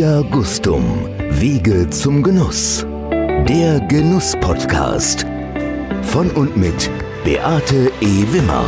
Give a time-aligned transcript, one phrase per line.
[0.00, 2.86] Via Gustum, Wege zum Genuss.
[3.46, 5.26] Der Genuss-Podcast.
[6.04, 6.90] Von und mit
[7.22, 8.24] Beate E.
[8.32, 8.64] Wimmer.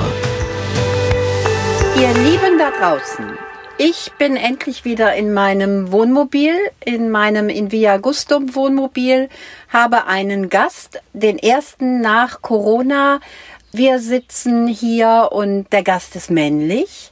[1.97, 3.39] Ihr Lieben da draußen,
[3.79, 6.53] ich bin endlich wieder in meinem Wohnmobil,
[6.85, 9.31] in meinem in Via Gustum Wohnmobil,
[9.71, 13.21] habe einen Gast, den ersten nach Corona.
[13.73, 17.12] Wir sitzen hier und der Gast ist männlich.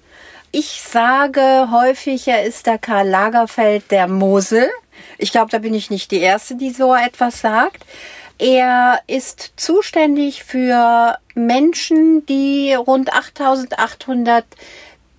[0.52, 4.68] Ich sage häufig, er ist der Karl Lagerfeld der Mosel.
[5.16, 7.86] Ich glaube, da bin ich nicht die Erste, die so etwas sagt.
[8.38, 14.44] Er ist zuständig für Menschen, die rund 8800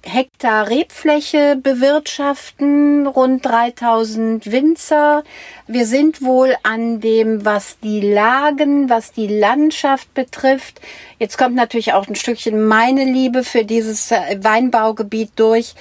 [0.04, 5.24] Hektar Rebfläche bewirtschaften, rund 3000 Winzer.
[5.68, 10.82] Wir sind wohl an dem, was die Lagen, was die Landschaft betrifft.
[11.20, 15.76] Jetzt kommt natürlich auch ein Stückchen meine Liebe für dieses äh, Weinbaugebiet durch,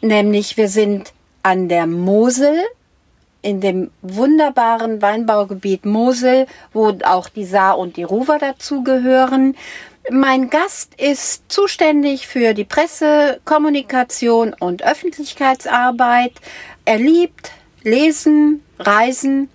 [0.00, 2.58] nämlich wir sind an der Mosel,
[3.42, 9.54] in dem wunderbaren Weinbaugebiet Mosel, wo auch die Saar und die Ruwer dazugehören.
[10.10, 16.32] Mein Gast ist zuständig für die Presse, Kommunikation und Öffentlichkeitsarbeit.
[16.84, 17.50] Er liebt
[17.82, 19.48] Lesen, Reisen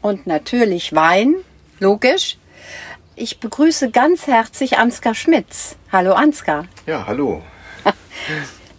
[0.00, 1.36] und natürlich Wein,
[1.78, 2.36] logisch.
[3.14, 5.76] Ich begrüße ganz herzlich Ansgar Schmitz.
[5.92, 6.66] Hallo Ansgar.
[6.86, 7.40] Ja, hallo.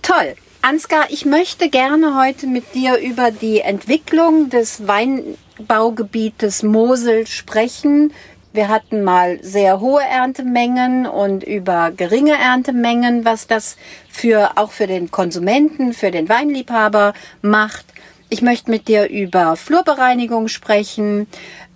[0.02, 0.36] Toll.
[0.62, 8.14] Ansgar, ich möchte gerne heute mit dir über die Entwicklung des Weinbaugebietes Mosel sprechen,
[8.54, 13.78] wir hatten mal sehr hohe Erntemengen und über geringe Erntemengen, was das
[14.10, 17.86] für, auch für den Konsumenten, für den Weinliebhaber macht.
[18.30, 21.28] Ich möchte mit dir über Flurbereinigung sprechen.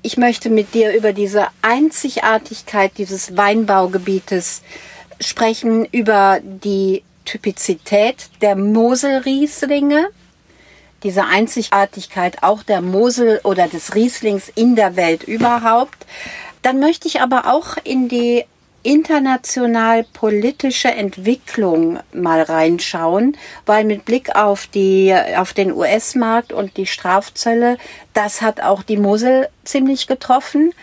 [0.03, 4.61] Ich möchte mit dir über diese Einzigartigkeit dieses Weinbaugebietes
[5.20, 10.09] sprechen, über die Typizität der Moselrieslinge,
[11.03, 16.05] diese Einzigartigkeit auch der Mosel oder des Rieslings in der Welt überhaupt.
[16.67, 18.44] Dann möchte ich aber auch in die
[18.83, 26.86] international politische Entwicklung mal reinschauen, weil mit Blick auf die auf den US-Markt und die
[26.86, 27.78] Strafzölle,
[28.14, 30.73] das hat auch die Mosel ziemlich getroffen.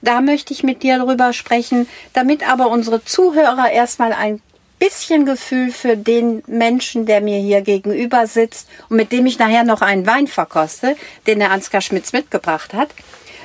[0.00, 4.40] Da möchte ich mit dir drüber sprechen, damit aber unsere Zuhörer erstmal ein
[4.78, 9.64] bisschen Gefühl für den Menschen, der mir hier gegenüber sitzt und mit dem ich nachher
[9.64, 12.88] noch einen Wein verkoste, den der Ansgar Schmitz mitgebracht hat,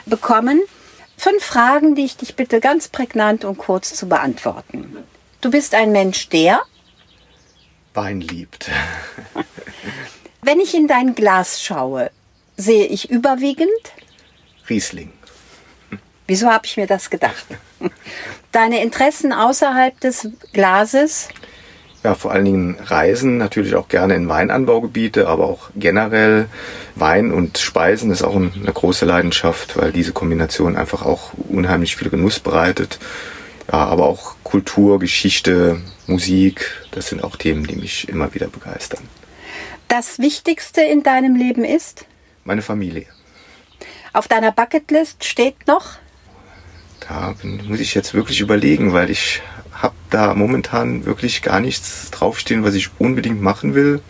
[0.06, 0.62] bekommen.
[1.19, 5.03] Fünf Fragen, die ich dich bitte ganz prägnant und kurz zu beantworten.
[5.41, 6.62] Du bist ein Mensch, der
[7.94, 8.69] Wein liebt.
[10.41, 12.09] Wenn ich in dein Glas schaue,
[12.56, 13.69] sehe ich überwiegend
[14.69, 15.12] Riesling.
[16.25, 17.47] Wieso habe ich mir das gedacht?
[18.53, 21.28] Deine Interessen außerhalb des Glases?
[22.04, 26.48] Ja, vor allen Dingen Reisen, natürlich auch gerne in Weinanbaugebiete, aber auch generell
[26.96, 32.10] Wein und Speisen ist auch eine große Leidenschaft, weil diese Kombination einfach auch unheimlich viel
[32.10, 33.00] Genuss bereitet.
[33.70, 39.02] Ja, aber auch Kultur, Geschichte, Musik, das sind auch Themen, die mich immer wieder begeistern.
[39.90, 42.06] Das Wichtigste in deinem Leben ist?
[42.46, 43.08] Meine Familie.
[44.14, 45.98] Auf deiner Bucketlist steht noch?
[47.02, 47.36] Da
[47.68, 49.42] muss ich jetzt wirklich überlegen, weil ich
[49.81, 54.01] habe da momentan wirklich gar nichts draufstehen, was ich unbedingt machen will.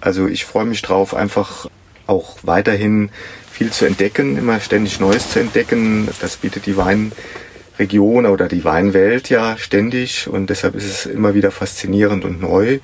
[0.00, 1.66] Also ich freue mich drauf, einfach
[2.06, 3.10] auch weiterhin
[3.50, 6.08] viel zu entdecken, immer ständig Neues zu entdecken.
[6.20, 11.50] Das bietet die Weinregion oder die Weinwelt ja ständig und deshalb ist es immer wieder
[11.50, 12.80] faszinierend und neu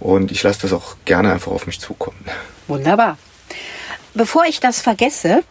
[0.00, 2.24] und ich lasse das auch gerne einfach auf mich zukommen.
[2.68, 3.18] Wunderbar.
[4.14, 5.42] Bevor ich das vergesse,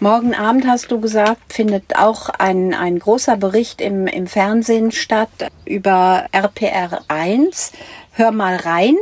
[0.00, 5.28] Morgen Abend hast du gesagt, findet auch ein, ein großer Bericht im, im Fernsehen statt
[5.64, 7.72] über RPR 1.
[8.12, 8.94] Hör mal rein.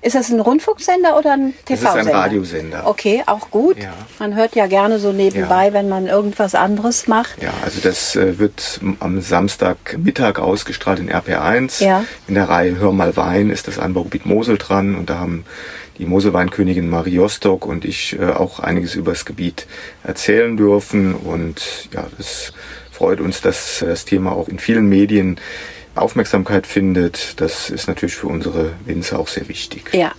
[0.00, 1.94] Ist das ein Rundfunksender oder ein TV-Sender?
[1.96, 2.86] Das ist ein Radiosender.
[2.86, 3.76] Okay, auch gut.
[3.76, 3.92] Ja.
[4.18, 5.72] Man hört ja gerne so nebenbei, ja.
[5.74, 7.42] wenn man irgendwas anderes macht.
[7.42, 11.84] Ja, also das äh, wird am Samstagmittag ausgestrahlt in RPR1.
[11.84, 12.04] Ja.
[12.28, 15.44] In der Reihe Hör mal Wein ist das Anbaugebiet Mosel dran und da haben
[15.98, 19.66] die Moselweinkönigin Marie Jostock und ich äh, auch einiges über das Gebiet
[20.02, 21.14] erzählen dürfen.
[21.14, 22.52] Und ja, es
[22.90, 25.38] freut uns, dass das Thema auch in vielen Medien
[25.94, 27.40] Aufmerksamkeit findet.
[27.40, 29.90] Das ist natürlich für unsere Winzer auch sehr wichtig.
[29.92, 30.12] Ja.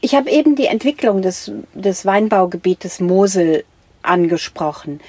[0.00, 3.64] Ich habe eben die Entwicklung des, des Weinbaugebietes Mosel
[4.02, 5.00] angesprochen.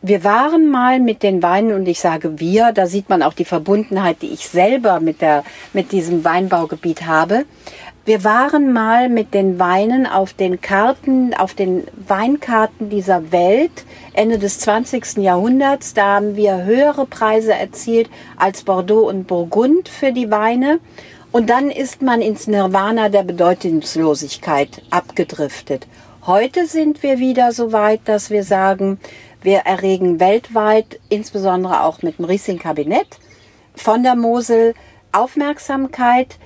[0.00, 3.44] Wir waren mal mit den Weinen und ich sage wir, da sieht man auch die
[3.44, 7.44] Verbundenheit, die ich selber mit der, mit diesem Weinbaugebiet habe.
[8.04, 14.40] Wir waren mal mit den Weinen auf den Karten, auf den Weinkarten dieser Welt Ende
[14.40, 15.18] des 20.
[15.18, 15.94] Jahrhunderts.
[15.94, 20.80] Da haben wir höhere Preise erzielt als Bordeaux und Burgund für die Weine.
[21.30, 25.86] Und dann ist man ins Nirvana der Bedeutungslosigkeit abgedriftet.
[26.26, 28.98] Heute sind wir wieder so weit, dass wir sagen,
[29.42, 33.20] wir erregen weltweit, insbesondere auch mit dem Riesling-Kabinett
[33.76, 34.74] von der Mosel,
[35.12, 36.38] Aufmerksamkeit.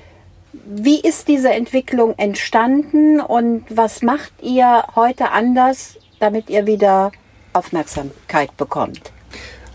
[0.64, 7.12] Wie ist diese Entwicklung entstanden und was macht ihr heute anders, damit ihr wieder
[7.53, 9.12] Aufmerksamkeit bekommt?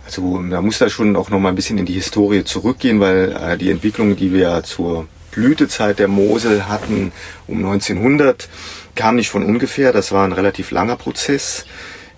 [0.05, 3.31] Also da muss da schon auch noch mal ein bisschen in die Historie zurückgehen, weil
[3.31, 7.11] äh, die Entwicklung, die wir zur Blütezeit der Mosel hatten
[7.47, 8.49] um 1900,
[8.95, 9.93] kam nicht von ungefähr.
[9.93, 11.65] Das war ein relativ langer Prozess.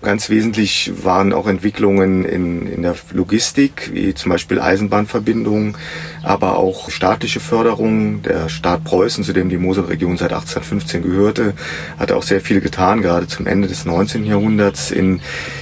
[0.04, 5.78] Ganz wesentlich waren auch Entwicklungen in, in der Logistik, wie zum Beispiel Eisenbahnverbindungen,
[6.22, 8.20] aber auch staatliche Förderung.
[8.20, 11.54] Der Staat Preußen, zu dem die Moselregion seit 1815 gehörte,
[11.98, 14.26] hat auch sehr viel getan, gerade zum Ende des 19.
[14.26, 15.20] Jahrhunderts, in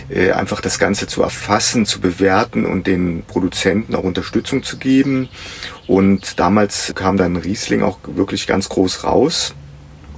[0.09, 5.29] äh, einfach das Ganze zu erfassen, zu bewerten und den Produzenten auch Unterstützung zu geben.
[5.87, 9.55] Und damals kam dann Riesling auch wirklich ganz groß raus.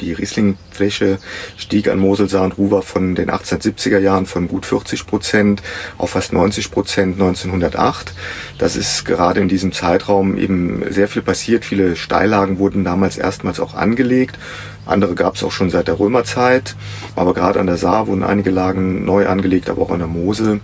[0.00, 1.19] Die Rieslingfläche
[1.56, 5.62] stieg an Moselsaar und Ruwer von den 1870er Jahren von gut 40 Prozent
[5.99, 8.12] auf fast 90 Prozent 1908.
[8.58, 11.64] Das ist gerade in diesem Zeitraum eben sehr viel passiert.
[11.64, 14.38] Viele Steillagen wurden damals erstmals auch angelegt.
[14.87, 16.76] Andere gab es auch schon seit der Römerzeit.
[17.17, 20.61] Aber gerade an der Saar wurden einige Lagen neu angelegt, aber auch an der Mosel.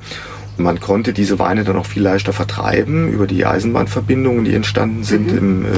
[0.56, 5.32] Man konnte diese Weine dann auch viel leichter vertreiben über die Eisenbahnverbindungen, die entstanden sind,
[5.32, 5.38] mhm.
[5.38, 5.69] im, äh,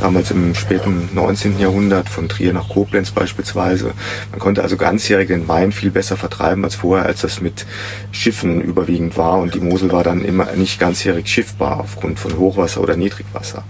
[0.00, 1.58] damals im späten 19.
[1.58, 3.92] Jahrhundert, von Trier nach Koblenz beispielsweise.
[4.30, 7.66] Man konnte also ganzjährig den Wein viel besser vertreiben als vorher, als das mit
[8.12, 9.38] Schiffen überwiegend war.
[9.38, 13.64] Und die Mosel war dann immer nicht ganzjährig schiffbar aufgrund von Hochwasser oder Niedrigwasser.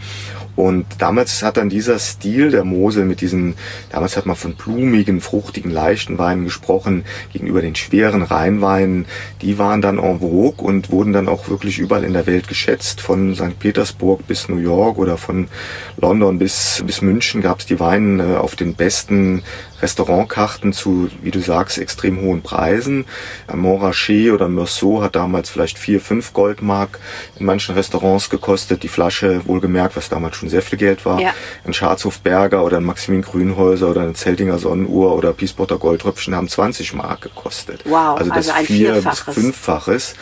[0.57, 3.55] Und damals hat dann dieser Stil der Mosel mit diesen,
[3.91, 9.07] damals hat man von blumigen, fruchtigen, leichten Weinen gesprochen, gegenüber den schweren Rheinweinen.
[9.43, 13.01] Die waren dann en vogue und wurden dann auch wirklich überall in der Welt geschätzt.
[13.01, 13.59] Von St.
[13.59, 15.49] Petersburg bis New York oder von
[15.97, 19.43] London bis, bis München gab es die Weine auf den besten
[19.83, 23.07] Restaurantkarten zu, wie du sagst, extrem hohen Preisen.
[23.53, 26.99] Montrachet oder Meursault hat damals vielleicht vier, fünf Goldmark
[27.39, 28.83] in manchen Restaurants gekostet.
[28.83, 31.21] Die Flasche, wohlgemerkt, was damals schon sehr viel Geld war.
[31.21, 31.35] Ja.
[31.65, 36.49] Ein Scharzhof Berger oder ein Maximin Grünhäuser oder ein Zeltinger Sonnenuhr oder Piespotter Goldtröpfchen haben
[36.49, 37.83] 20 Mark gekostet.
[37.85, 40.15] Wow, also das also vier bis fünffaches.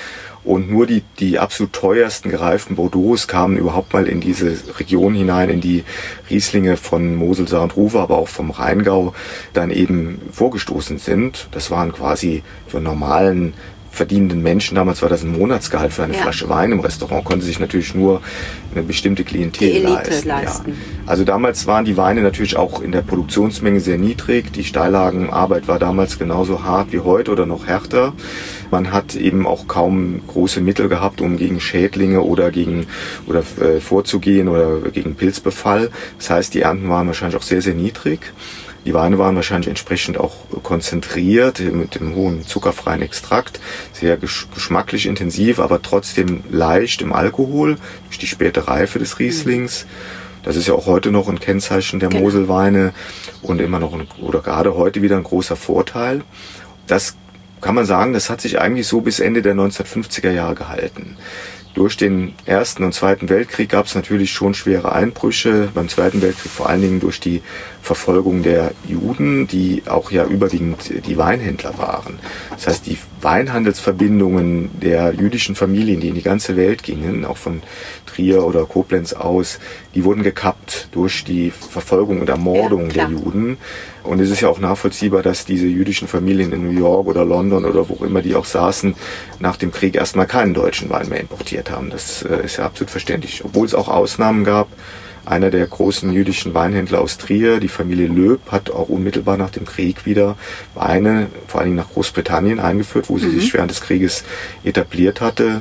[0.44, 5.50] Und nur die, die absolut teuersten gereiften Bordeaux kamen überhaupt mal in diese Region hinein,
[5.50, 5.84] in die
[6.30, 9.14] Rieslinge von Mosel, Saar und Ruwer, aber auch vom Rheingau
[9.52, 11.48] dann eben vorgestoßen sind.
[11.50, 13.54] Das waren quasi für normalen
[13.90, 16.20] verdienenden Menschen, damals war das ein Monatsgehalt für eine ja.
[16.20, 18.20] Flasche Wein im Restaurant, konnte sich natürlich nur
[18.72, 20.28] eine bestimmte Klientel leisten.
[20.28, 20.70] leisten.
[20.70, 20.74] Ja.
[21.06, 24.52] Also damals waren die Weine natürlich auch in der Produktionsmenge sehr niedrig.
[24.52, 28.12] Die Steillagenarbeit war damals genauso hart wie heute oder noch härter.
[28.70, 32.86] Man hat eben auch kaum große Mittel gehabt, um gegen Schädlinge oder gegen
[33.26, 35.90] oder äh, vorzugehen oder gegen Pilzbefall.
[36.18, 38.20] Das heißt, die Ernten waren wahrscheinlich auch sehr, sehr niedrig.
[38.84, 43.60] Die Weine waren wahrscheinlich entsprechend auch konzentriert mit dem hohen zuckerfreien Extrakt,
[43.92, 47.76] sehr geschmacklich intensiv, aber trotzdem leicht im Alkohol
[48.06, 49.86] durch die späte Reife des Rieslings.
[50.42, 52.22] Das ist ja auch heute noch ein Kennzeichen der genau.
[52.22, 52.92] Moselweine
[53.42, 56.22] und immer noch ein, oder gerade heute wieder ein großer Vorteil.
[56.86, 57.16] Das
[57.60, 61.16] kann man sagen, das hat sich eigentlich so bis Ende der 1950er Jahre gehalten.
[61.74, 65.68] Durch den Ersten und Zweiten Weltkrieg gab es natürlich schon schwere Einbrüche.
[65.74, 67.42] Beim Zweiten Weltkrieg vor allen Dingen durch die
[67.82, 72.18] Verfolgung der Juden, die auch ja überwiegend die Weinhändler waren.
[72.50, 77.62] Das heißt, die Weinhandelsverbindungen der jüdischen Familien, die in die ganze Welt gingen, auch von
[78.18, 79.60] Trier oder Koblenz aus,
[79.94, 83.58] die wurden gekappt durch die Verfolgung und Ermordung ja, der Juden.
[84.02, 87.64] Und es ist ja auch nachvollziehbar, dass diese jüdischen Familien in New York oder London
[87.64, 88.94] oder wo immer die auch saßen,
[89.38, 91.90] nach dem Krieg erstmal keinen deutschen Wein mehr importiert haben.
[91.90, 93.44] Das äh, ist ja absolut verständlich.
[93.44, 94.68] Obwohl es auch Ausnahmen gab,
[95.24, 99.66] einer der großen jüdischen Weinhändler aus Trier, die Familie Löb, hat auch unmittelbar nach dem
[99.66, 100.36] Krieg wieder
[100.74, 103.40] Weine, vor allem nach Großbritannien eingeführt, wo sie mhm.
[103.40, 104.24] sich während des Krieges
[104.64, 105.60] etabliert hatte,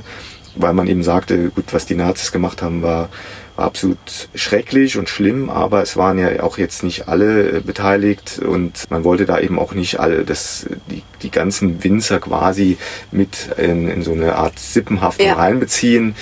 [0.60, 3.10] weil man eben sagte, gut, was die Nazis gemacht haben, war,
[3.56, 3.98] war absolut
[4.36, 9.04] schrecklich und schlimm, aber es waren ja auch jetzt nicht alle äh, beteiligt und man
[9.04, 12.78] wollte da eben auch nicht alle das die, die ganzen Winzer quasi
[13.12, 15.34] mit in, in so eine Art Sippenhaftung ja.
[15.34, 16.16] reinbeziehen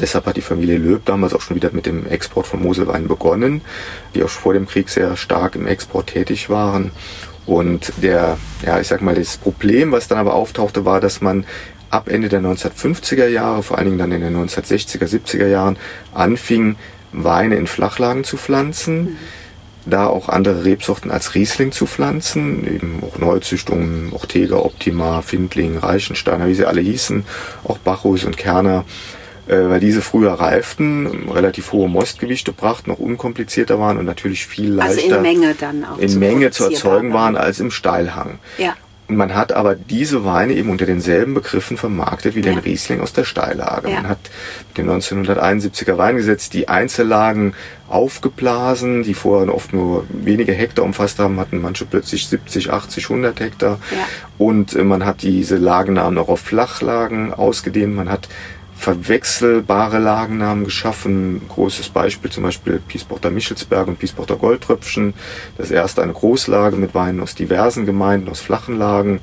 [0.00, 3.62] Deshalb hat die Familie Löb damals auch schon wieder mit dem Export von Moselwein begonnen,
[4.14, 6.92] die auch vor dem Krieg sehr stark im Export tätig waren.
[7.46, 11.46] Und der, ja, ich sag mal, das Problem, was dann aber auftauchte, war, dass man
[11.90, 15.76] ab Ende der 1950er Jahre, vor allen Dingen dann in den 1960er, 70er Jahren,
[16.12, 16.76] anfing,
[17.12, 19.00] Weine in Flachlagen zu pflanzen.
[19.00, 19.16] Mhm.
[19.86, 26.46] Da auch andere Rebsorten als Riesling zu pflanzen, eben auch Neuzüchtungen, Ortega, Optima, Findling, Reichensteiner,
[26.46, 27.24] wie sie alle hießen,
[27.64, 28.84] auch Bacchus und Kerner
[29.48, 34.72] äh, weil diese früher reiften, relativ hohe Mostgewichte brachten, noch unkomplizierter waren und natürlich viel
[34.72, 37.34] leichter also in Menge dann auch in zu Menge zu erzeugen waren.
[37.34, 38.40] waren als im Steilhang.
[38.58, 38.74] Ja.
[39.10, 42.60] Man hat aber diese Weine eben unter denselben Begriffen vermarktet wie den Ja.
[42.60, 43.88] Riesling aus der Steillage.
[43.88, 43.96] Ja.
[43.96, 44.18] Man hat
[44.68, 47.54] mit dem 1971er Weingesetz die Einzellagen
[47.88, 53.40] aufgeblasen, die vorher oft nur wenige Hektar umfasst haben, hatten manche plötzlich 70, 80, 100
[53.40, 53.78] Hektar.
[53.90, 54.06] Ja.
[54.36, 57.94] Und äh, man hat diese Lagennamen auch auf Flachlagen ausgedehnt.
[57.94, 58.28] Man hat
[58.78, 61.42] verwechselbare Lagennamen geschaffen.
[61.48, 65.14] Großes Beispiel zum Beispiel Piesporter Michelsberg und Piesporter Goldtröpfchen.
[65.56, 69.20] Das erste eine Großlage mit Weinen aus diversen Gemeinden, aus flachen Lagen.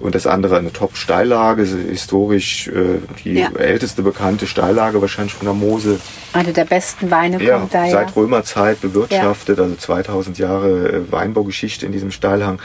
[0.00, 3.50] Und das andere eine Top-Steillage, historisch äh, die Ja.
[3.56, 6.00] älteste bekannte Steillage wahrscheinlich von der Mosel.
[6.32, 7.92] Eine der besten Weine Ja, kommt daher.
[7.92, 12.58] seit Römerzeit bewirtschaftet, also 2000 Jahre äh, Weinbaugeschichte in diesem Steilhang.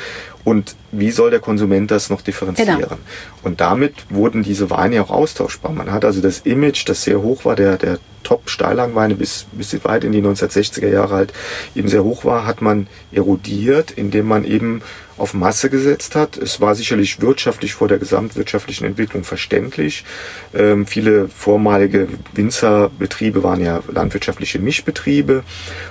[0.47, 2.79] Und wie soll der Konsument das noch differenzieren?
[2.79, 2.97] Genau.
[3.43, 5.73] Und damit wurden diese Weine auch austauschbar.
[5.73, 10.05] Man hat also das Image, das sehr hoch war, der, der Top-Steilhangweine bis, bis weit
[10.05, 11.33] in die 1960er Jahre halt
[11.75, 14.83] eben sehr hoch war, hat man erodiert, indem man eben
[15.17, 16.37] auf Masse gesetzt hat.
[16.37, 20.05] Es war sicherlich wirtschaftlich vor der gesamtwirtschaftlichen Entwicklung verständlich.
[20.53, 25.43] Ähm, viele vormalige Winzerbetriebe waren ja landwirtschaftliche Mischbetriebe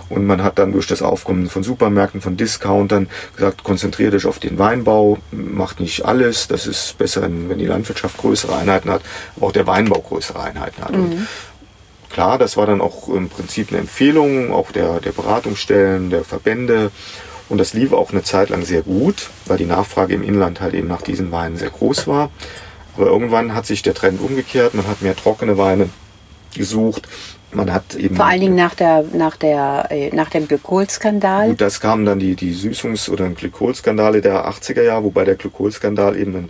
[0.09, 4.39] und man hat dann durch das Aufkommen von Supermärkten, von Discountern gesagt, konzentriert euch auf
[4.39, 6.49] den Weinbau, macht nicht alles.
[6.49, 9.03] Das ist besser, wenn die Landwirtschaft größere Einheiten hat,
[9.37, 10.93] aber auch der Weinbau größere Einheiten hat.
[10.93, 11.27] Und
[12.17, 16.91] Klar, das war dann auch im Prinzip eine Empfehlung, auch der, der Beratungsstellen, der Verbände.
[17.49, 20.75] Und das lief auch eine Zeit lang sehr gut, weil die Nachfrage im Inland halt
[20.75, 22.31] eben nach diesen Weinen sehr groß war.
[22.97, 24.75] Aber irgendwann hat sich der Trend umgekehrt.
[24.75, 25.91] Man hat mehr trockene Weine
[26.55, 27.09] gesucht.
[27.57, 31.49] Man hat eben Vor allen Dingen nach, der, nach, der, äh, nach dem Glykolskandal.
[31.49, 36.17] Gut, das kamen dann die, die Süßungs- oder Glykolskandale der 80er Jahre, wobei der Glykolskandal
[36.17, 36.49] eben ein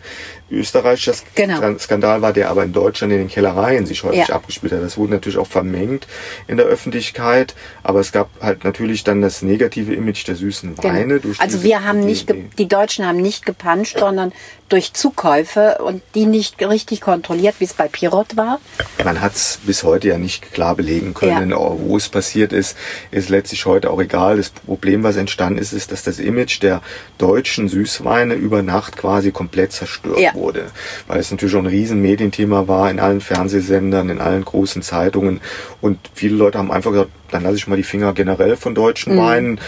[0.51, 1.77] österreichischer Genau.
[1.79, 4.35] Skandal war, der aber in Deutschland in den Kellereien sich häufig Ja.
[4.37, 4.83] abgespielt hat.
[4.83, 6.07] Das wurde natürlich auch vermengt
[6.47, 10.95] in der Öffentlichkeit, aber es gab halt natürlich dann das negative Image der süßen Genau.
[10.95, 11.21] Weine.
[11.21, 14.33] Durch also wir haben die- nicht, die- die Deutschen haben nicht gepanscht, sondern
[14.69, 18.61] durch Zukäufe und die nicht richtig kontrolliert, wie es bei Pirot war.
[19.05, 21.57] Man hat es bis heute ja nicht klar belegen können, Ja.
[21.59, 22.77] wo es passiert ist,
[23.11, 24.37] ist letztlich heute auch egal.
[24.39, 26.83] Das Problem, was entstanden ist, ist, dass das Image der
[27.19, 30.35] deutschen Süßweine über Nacht quasi komplett zerstört Ja.
[30.35, 30.67] wurde.
[31.07, 35.41] Weil es natürlich auch ein riesen Medienthema war in allen Fernsehsendern, in allen großen Zeitungen.
[35.81, 39.17] Und viele Leute haben einfach gesagt, dann lasse ich mal die Finger generell von deutschen
[39.19, 39.61] Weinen.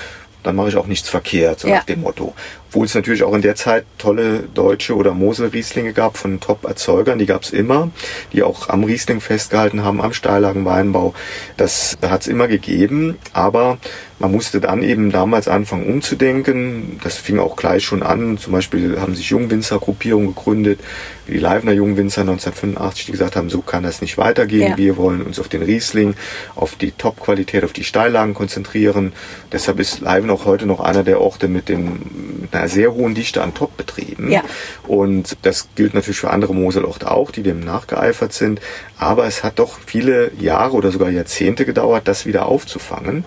[0.44, 1.72] Dann mache ich auch nichts verkehrt, so Mhm.
[1.72, 1.78] Ja.
[1.80, 2.32] nach dem Motto.
[2.68, 7.26] Obwohl es natürlich auch in der Zeit tolle deutsche oder Mosel-Rieslinge gab von Top-Erzeugern, die
[7.26, 7.90] gab es immer,
[8.32, 11.14] die auch am Riesling festgehalten haben, am Steillagenweinbau.
[11.56, 13.78] Das hat es immer gegeben, aber
[14.18, 16.98] man musste dann eben damals anfangen umzudenken.
[17.04, 18.36] Das fing auch gleich schon an.
[18.36, 20.80] Zum Beispiel haben sich Jungwinzer-Gruppierungen gegründet,
[21.26, 24.70] wie die Leibner Jungwinzer 1985, die gesagt haben, so kann das nicht weitergehen.
[24.70, 24.76] Ja.
[24.76, 26.14] Wir wollen uns auf den Riesling,
[26.56, 29.12] auf die Top-Qualität, auf die Steillagen konzentrieren.
[29.52, 32.00] Deshalb ist Leiven auch heute noch einer der Orte mit, dem,
[32.40, 34.30] mit einer sehr hohen Dichte an Top-Betrieben.
[34.30, 34.42] Ja.
[34.86, 38.60] Und das gilt natürlich für andere Moselorte auch, die dem nachgeeifert sind.
[38.98, 43.24] Aber es hat doch viele Jahre oder sogar Jahrzehnte gedauert, das wieder aufzufangen.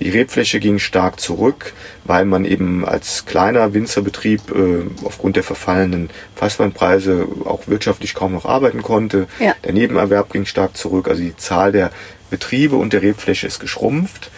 [0.00, 1.72] Die Rebfläche ging stark zurück,
[2.04, 8.44] weil man eben als kleiner Winzerbetrieb äh, aufgrund der verfallenen Fassweinpreise auch wirtschaftlich kaum noch
[8.44, 9.26] arbeiten konnte.
[9.40, 9.54] Ja.
[9.64, 11.08] Der Nebenerwerb ging stark zurück.
[11.08, 11.90] Also die Zahl der
[12.30, 14.30] Betriebe und der Rebfläche ist geschrumpft.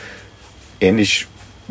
[0.80, 1.26] Ähnlich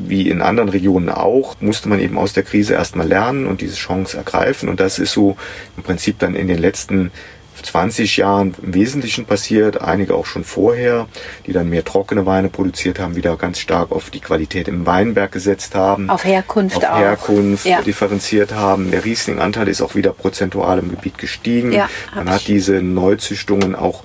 [0.08, 3.75] wie in anderen Regionen auch, musste man eben aus der Krise erstmal lernen und diese
[3.75, 4.70] Chance ergreifen.
[4.70, 5.38] Und das ist so
[5.77, 7.12] im Prinzip dann in den letzten
[7.62, 11.08] 20 Jahren im Wesentlichen passiert, einige auch schon vorher,
[11.46, 15.32] die dann mehr trockene Weine produziert haben, wieder ganz stark auf die Qualität im Weinberg
[15.32, 16.10] gesetzt haben.
[16.10, 16.98] Auf Herkunft auf auch.
[17.00, 17.82] Herkunft Ja.
[17.82, 18.91] differenziert haben.
[18.91, 21.72] Der Riesling-Anteil ist auch wieder prozentual im Gebiet gestiegen.
[21.74, 22.46] Ja, Man hat ich.
[22.46, 24.03] diese Neuzüchtungen auch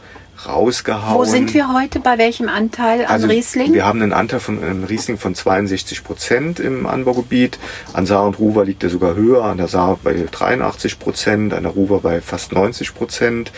[0.49, 1.19] rausgehauen.
[1.19, 2.01] Wo sind wir heute?
[2.01, 3.73] Bei welchem Anteil an Also Riesling?
[3.73, 7.59] wir haben einen Anteil von einem Riesling von 62 Prozent im Anbaugebiet.
[7.93, 11.63] An Saar und Ruwer liegt er sogar höher, an der Saar bei 83 Prozent, an
[11.65, 13.53] der Ruwer bei fast 90 Prozent.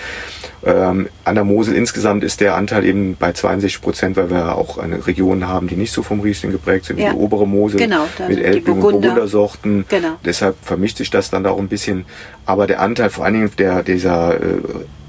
[0.65, 4.79] Ähm, an der Mosel insgesamt ist der Anteil eben bei 62 Prozent, weil wir auch
[4.79, 7.11] eine Region haben, die nicht so vom Riesling geprägt sind, wie Ja.
[7.13, 9.09] die obere Mosel Genau, mit Elbling und Burgunder.
[9.09, 9.85] Burgundersorten.
[9.89, 10.15] Genau.
[10.25, 12.05] Deshalb vermischt sich das dann da auch ein bisschen.
[12.47, 14.59] Aber der Anteil vor allen Dingen der, dieser äh,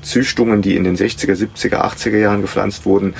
[0.01, 3.13] Züchtungen, die in den 60er, 70er, 80er Jahren gepflanzt wurden,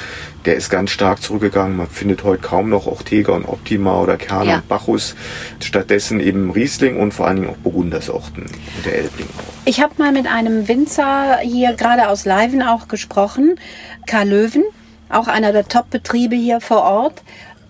[0.46, 1.76] der ist ganz stark zurückgegangen.
[1.76, 4.56] Man findet heute kaum noch Ortega und Optima oder Kerner Ja.
[4.58, 5.16] und Bacchus.
[5.60, 9.54] Stattdessen eben Riesling und vor allen Dingen auch Burgundersorten und der Elbling auch.
[9.66, 13.60] Ich habe mal mit einem Winzer hier gerade aus Leiven auch gesprochen,
[14.06, 14.64] Karl Löwen,
[15.10, 17.24] auch einer der Top-Betriebe hier vor Ort.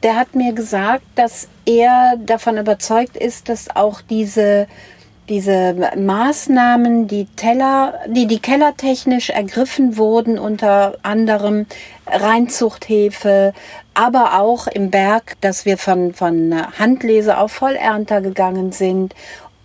[0.04, 4.68] Der hat mir gesagt, dass er davon überzeugt ist, dass auch diese
[5.30, 11.66] diese Maßnahmen, die Teller, die die kellertechnisch ergriffen wurden, unter anderem
[12.06, 13.54] Reinzuchthefe,
[13.94, 19.14] aber auch im Berg, dass wir von, von Handlese auf Vollernter gegangen sind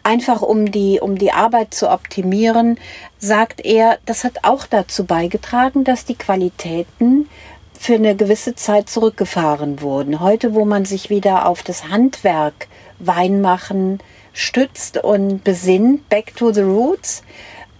[0.02, 2.78] einfach um die, um die Arbeit zu optimieren,
[3.18, 7.28] sagt er, das hat auch dazu beigetragen, dass die Qualitäten
[7.78, 10.20] für eine gewisse Zeit zurückgefahren wurden.
[10.20, 13.98] Heute, wo man sich wieder auf das Handwerk Weinmachen
[14.32, 17.22] stützt und besinnt, back to the roots,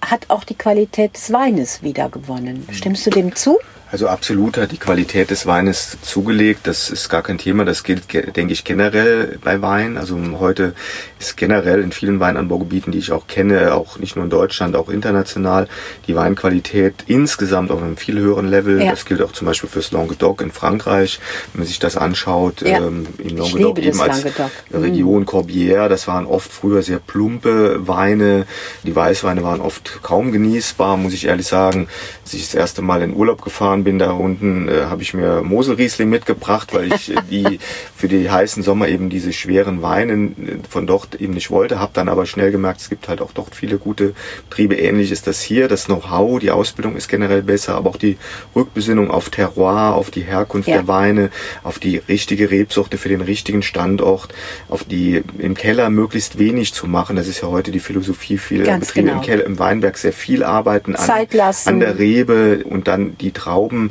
[0.01, 2.67] hat auch die Qualität des Weines wieder gewonnen.
[2.73, 3.59] Stimmst du dem zu?
[3.93, 6.61] Also absolut hat die Qualität des Weines zugelegt.
[6.67, 7.67] Das ist gar kein Thema.
[7.67, 8.05] Das gilt,
[8.37, 9.99] denke ich, generell bei Wein.
[9.99, 10.73] Also heute
[11.21, 14.89] ist generell in vielen Weinanbaugebieten, die ich auch kenne, auch nicht nur in Deutschland, auch
[14.89, 15.69] international,
[16.07, 18.83] die Weinqualität insgesamt auf einem viel höheren Level.
[18.83, 18.93] Ja.
[18.93, 21.21] Das gilt auch zum Beispiel fürs Languedoc in Frankreich.
[21.53, 22.79] Wenn man sich das anschaut, ja.
[22.79, 24.51] ähm, in Languedoc eben als Languedoc.
[24.73, 25.27] Region mhm.
[25.27, 28.47] Corbière, das waren oft früher sehr plumpe Weine.
[28.85, 31.89] Die Weißweine waren oft kaum genießbar, muss ich ehrlich sagen.
[32.23, 35.15] Als ich das erste Mal in Urlaub gefahren gefahren bin, da unten äh, habe ich
[35.15, 37.59] mir Moselriesling mitgebracht, weil ich äh, die
[37.97, 40.31] für die heißen Sommer eben diese schweren Weine äh,
[40.69, 41.79] von dort eben nicht wollte.
[41.79, 44.15] Habe dann aber schnell gemerkt, es gibt halt auch dort viele gute
[44.49, 44.77] Betriebe.
[44.77, 45.69] Ähnlich ist das hier.
[45.69, 48.17] Das Know-how, die Ausbildung ist generell besser, aber auch die
[48.55, 50.77] Rückbesinnung auf Terroir, auf die Herkunft ja.
[50.77, 51.31] der Weine,
[51.63, 54.35] auf die richtige Rebsorte für den richtigen Standort,
[54.69, 57.17] auf die im Keller möglichst wenig zu machen.
[57.17, 59.21] Das ist ja heute die Philosophie vieler Betriebe genau.
[59.21, 61.27] im Keller, im Weinberg sehr viel arbeiten an,
[61.65, 63.91] an der Rebe und dann die Trauben Trauben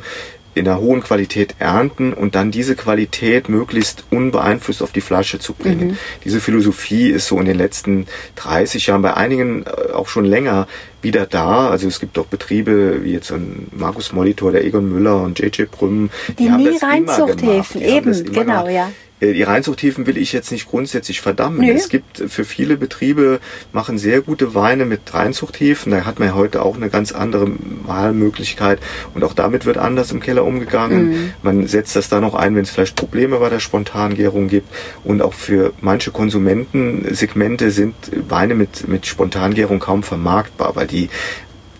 [0.54, 5.54] in einer hohen Qualität ernten und dann diese Qualität möglichst unbeeinflusst auf die Flasche zu
[5.54, 5.88] bringen.
[5.88, 5.98] Mhm.
[6.24, 10.68] Diese Philosophie ist so in den letzten 30 Jahren bei einigen äh, auch schon länger
[11.00, 11.70] wieder da.
[11.70, 15.62] Also es gibt auch Betriebe wie jetzt ein Markus Molitor, der Egon Müller und JJ
[15.70, 16.10] Brüm.
[16.28, 18.92] Die, die nie Reinzuchthäfen, eben, genau, ja.
[19.22, 21.60] Äh, die Reinzuchthiefen will ich jetzt nicht grundsätzlich verdammen.
[21.60, 21.70] Nee.
[21.70, 23.40] Es gibt für viele Betriebe,
[23.72, 25.92] machen sehr gute Weine mit Reinzuchthiefen.
[25.92, 27.50] Da hat man ja heute auch eine ganz andere
[27.86, 28.80] Wahlmöglichkeit.
[29.14, 31.10] Und auch damit wird anders im Keller umgegangen.
[31.10, 31.32] Mhm.
[31.42, 34.68] Man setzt das da noch ein, wenn es vielleicht Probleme bei der Spontangärung gibt.
[35.04, 37.94] Und auch für manche Konsumentensegmente sind
[38.28, 41.08] Weine mit, mit Spontangärung kaum vermarktbar, weil die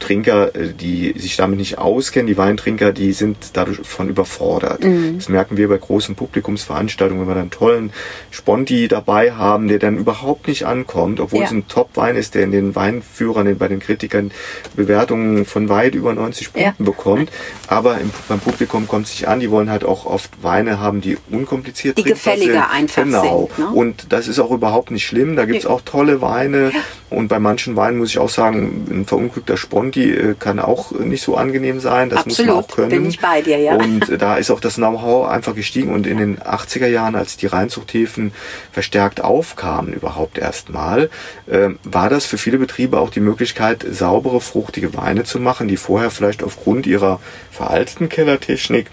[0.02, 4.84] Trinker, äh, die sich damit nicht auskennen, die Weintrinker, die sind dadurch von überfordert.
[4.84, 5.16] Mhm.
[5.16, 7.92] Das merken wir bei großen Publikumsveranstaltungen, wenn wir dann einen tollen
[8.30, 11.46] Sponti dabei haben, der dann überhaupt nicht ankommt, obwohl ja.
[11.46, 14.32] es ein Top-Wein ist, der in den Weinführern, bei den Kritikern
[14.74, 16.90] Bewertungen von weit über 90 Punkten ja.
[16.90, 17.30] bekommt.
[17.68, 21.00] Aber im, beim Publikum kommt es sich an, die wollen halt auch oft Weine haben,
[21.00, 22.70] die unkompliziert die gefälliger sind.
[22.70, 23.50] einfach genau.
[23.56, 23.66] sind.
[23.66, 23.72] Ne?
[23.72, 25.36] Und das ist auch überhaupt nicht schlimm.
[25.36, 26.72] Da gibt es auch tolle Weine.
[26.72, 26.80] Ja.
[27.10, 31.22] Und bei manchen Weinen muss ich auch sagen, ein verunglückter Sponti äh, kann auch nicht
[31.22, 32.10] so angenehm sein.
[32.10, 32.88] Das Absolut, muss man auch können.
[32.90, 33.74] bin ich bei dir, ja.
[33.74, 35.92] Und da ist auch das Know-how einfach gestiegen.
[35.92, 38.32] Und in den 80er Jahren, als die Reinzuchthäfen
[38.72, 41.10] verstärkt aufkamen, überhaupt erstmal,
[41.46, 45.76] äh, war das für viele Betriebe auch die Möglichkeit, saubere, fruchtige Weine zu machen, die
[45.76, 48.86] vorher vielleicht aufgrund ihrer veralteten Kellertechnik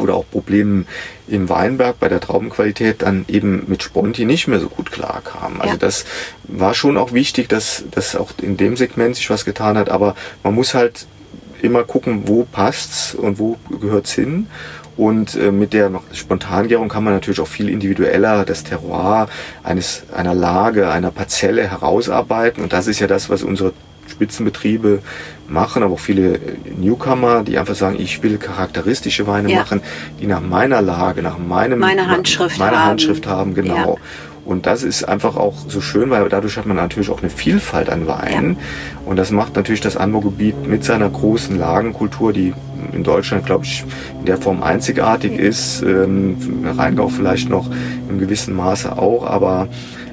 [0.00, 0.86] oder auch Problemen
[1.26, 5.60] im Weinberg bei der Traubenqualität dann eben mit Sponti nicht mehr so gut klarkamen.
[5.60, 5.78] Also ja.
[5.78, 6.04] das
[6.44, 10.14] war schon auch wichtig, dass, dass auch in dem Segment sich was getan hat, aber
[10.42, 11.06] man muss halt
[11.62, 14.48] immer gucken, wo passt's und wo gehört's hin.
[14.96, 19.28] Und äh, mit der Spontangärung kann man natürlich auch viel individueller das Terroir
[19.64, 22.62] eines, einer Lage, einer Parzelle herausarbeiten.
[22.62, 23.72] Und das ist ja das, was unsere
[24.06, 25.00] Spitzenbetriebe
[25.48, 26.40] machen, aber auch viele
[26.76, 29.58] Newcomer, die einfach sagen, ich will charakteristische Weine ja.
[29.58, 29.80] machen,
[30.20, 32.90] die nach meiner Lage, nach meinem meine Handschrift meiner haben.
[32.90, 33.74] Handschrift haben, genau.
[33.74, 33.94] Ja.
[34.44, 37.88] Und das ist einfach auch so schön, weil dadurch hat man natürlich auch eine Vielfalt
[37.88, 38.52] an Weinen.
[38.52, 38.58] Ja.
[39.06, 42.52] Und das macht natürlich das Anbaugebiet mit seiner großen Lagenkultur, die
[42.92, 43.84] in Deutschland, glaube ich,
[44.20, 45.82] in der Form einzigartig ist.
[45.82, 46.36] Ähm,
[46.76, 47.70] Rheingau vielleicht noch
[48.08, 49.68] im gewissen Maße auch, aber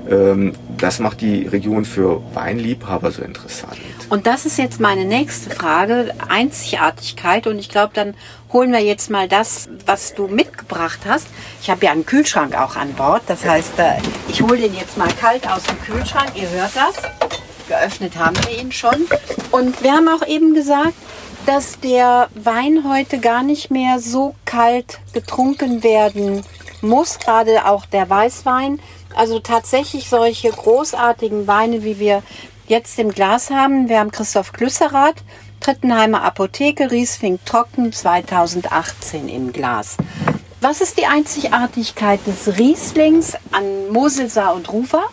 [0.10, 3.78] ähm, das macht die Region für Weinliebhaber so interessant.
[4.12, 7.48] Und das ist jetzt meine nächste Frage, Einzigartigkeit.
[7.48, 8.14] Und ich glaube, dann
[8.52, 11.28] holen wir jetzt mal das, was du mitgebracht hast.
[11.62, 13.22] Ich habe ja einen Kühlschrank auch an Bord.
[13.28, 13.94] Das heißt, äh,
[14.28, 16.34] ich hole den jetzt mal kalt aus dem Kühlschrank.
[16.36, 17.02] Ihr hört das.
[17.70, 19.08] Geöffnet haben wir ihn schon.
[19.50, 20.94] Und wir haben auch eben gesagt,
[21.46, 26.44] dass der Wein heute gar nicht mehr so kalt getrunken werden
[26.82, 28.82] muss, gerade auch der Weißwein.
[29.16, 32.24] Also tatsächlich solche großartigen Weine, wie wir
[32.72, 33.90] jetzt im Glas haben.
[33.90, 35.26] Wir haben Christoph Klüsserath,
[35.60, 39.98] Trittenheimer Apotheke, Riesling Trocken 2018 im Glas.
[40.62, 45.04] Was ist die Einzigartigkeit des Rieslings an Moselsaar und Rufer?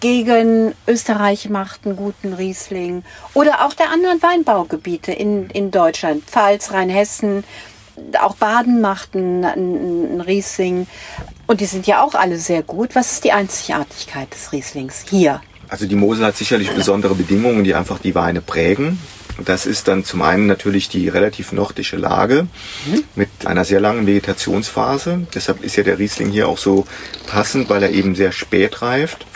[0.00, 6.70] Gegen Österreich macht einen guten Riesling oder auch der anderen Weinbaugebiete in, in Deutschland, Pfalz,
[6.70, 7.44] Rheinhessen,
[8.20, 10.86] auch Baden macht einen, einen Riesling.
[11.46, 12.94] Und die sind ja auch alle sehr gut.
[12.94, 15.40] Was ist die Einzigartigkeit des Rieslings hier?
[15.74, 19.00] Also die Mosel hat sicherlich besondere Bedingungen, die einfach die Weine prägen.
[19.44, 22.46] Das ist dann zum einen natürlich die relativ nordische Lage
[22.86, 23.02] mhm.
[23.16, 25.26] mit einer sehr langen Vegetationsphase.
[25.34, 26.86] Deshalb ist ja der Riesling hier auch so
[27.26, 29.26] passend, weil er eben sehr spät reift.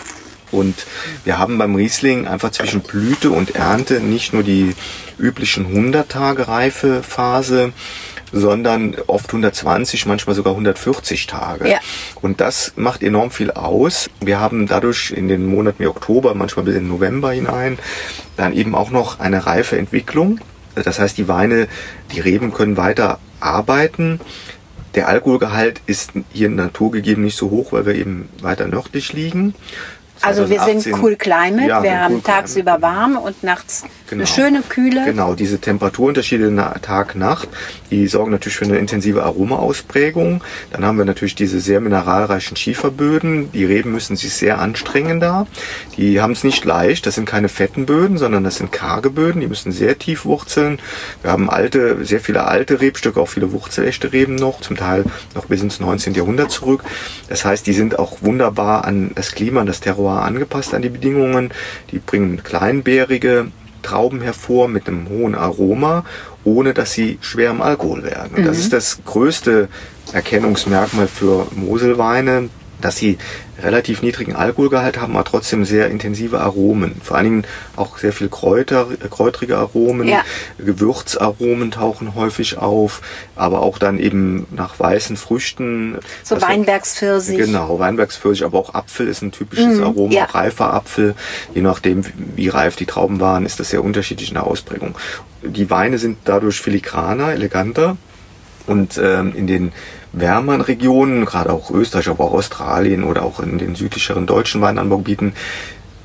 [0.52, 0.86] Und
[1.24, 4.76] wir haben beim Riesling einfach zwischen Blüte und Ernte nicht nur die
[5.18, 7.72] üblichen 100 Tage Reifephase,
[8.32, 11.68] sondern oft 120, manchmal sogar 140 Tage.
[11.68, 11.78] Ja.
[12.20, 14.08] Und das macht enorm viel aus.
[14.20, 17.78] Wir haben dadurch in den Monaten wie Oktober, manchmal bis in November hinein,
[18.36, 20.40] dann eben auch noch eine reife Entwicklung.
[20.74, 21.68] Das heißt, die Weine,
[22.12, 24.20] die Reben können weiter arbeiten.
[24.94, 29.54] Der Alkoholgehalt ist hier naturgegeben nicht so hoch, weil wir eben weiter nördlich liegen.
[30.22, 34.20] Also wir sind cool climate, ja, wir haben cool tagsüber warm und nachts genau.
[34.20, 35.04] eine schöne Kühle.
[35.04, 36.48] Genau, diese Temperaturunterschiede
[36.82, 37.48] Tag-Nacht,
[37.90, 40.42] die sorgen natürlich für eine intensive Aromaausprägung.
[40.70, 43.52] Dann haben wir natürlich diese sehr mineralreichen Schieferböden.
[43.52, 45.46] Die Reben müssen sich sehr anstrengen da.
[45.96, 47.06] Die haben es nicht leicht.
[47.06, 49.40] Das sind keine fetten Böden, sondern das sind karge Böden.
[49.40, 50.80] Die müssen sehr tief wurzeln.
[51.22, 55.04] Wir haben alte, sehr viele alte Rebstücke, auch viele wurzelechte Reben noch, zum Teil
[55.34, 56.14] noch bis ins 19.
[56.14, 56.82] Jahrhundert zurück.
[57.28, 60.88] Das heißt, die sind auch wunderbar an das Klima, an das Terroir angepasst an die
[60.88, 61.50] Bedingungen.
[61.90, 63.48] Die bringen kleinbärige
[63.82, 66.04] Trauben hervor mit einem hohen Aroma,
[66.44, 68.42] ohne dass sie schwer im Alkohol werden.
[68.42, 68.46] Mhm.
[68.46, 69.68] Das ist das größte
[70.12, 72.48] Erkennungsmerkmal für Moselweine,
[72.80, 73.18] dass sie
[73.60, 77.00] relativ niedrigen Alkoholgehalt haben, aber trotzdem sehr intensive Aromen.
[77.02, 77.44] Vor allen Dingen
[77.76, 80.22] auch sehr viel Kräuter, kräutrige Aromen, ja.
[80.58, 83.02] Gewürzaromen tauchen häufig auf,
[83.34, 85.98] aber auch dann eben nach weißen Früchten.
[86.22, 87.38] So Weinbergspfirsich.
[87.38, 90.24] Genau, Weinbergspfirsich, aber auch Apfel ist ein typisches mm, Aroma, ja.
[90.24, 91.14] reifer Apfel.
[91.54, 92.04] Je nachdem,
[92.36, 94.96] wie reif die Trauben waren, ist das sehr unterschiedlich in der Ausprägung.
[95.42, 97.96] Die Weine sind dadurch filigraner, eleganter
[98.66, 99.72] und ähm, in den
[100.12, 105.34] wärmeren Regionen, gerade auch Österreich, aber auch Australien oder auch in den südlicheren deutschen Weinanbaugebieten,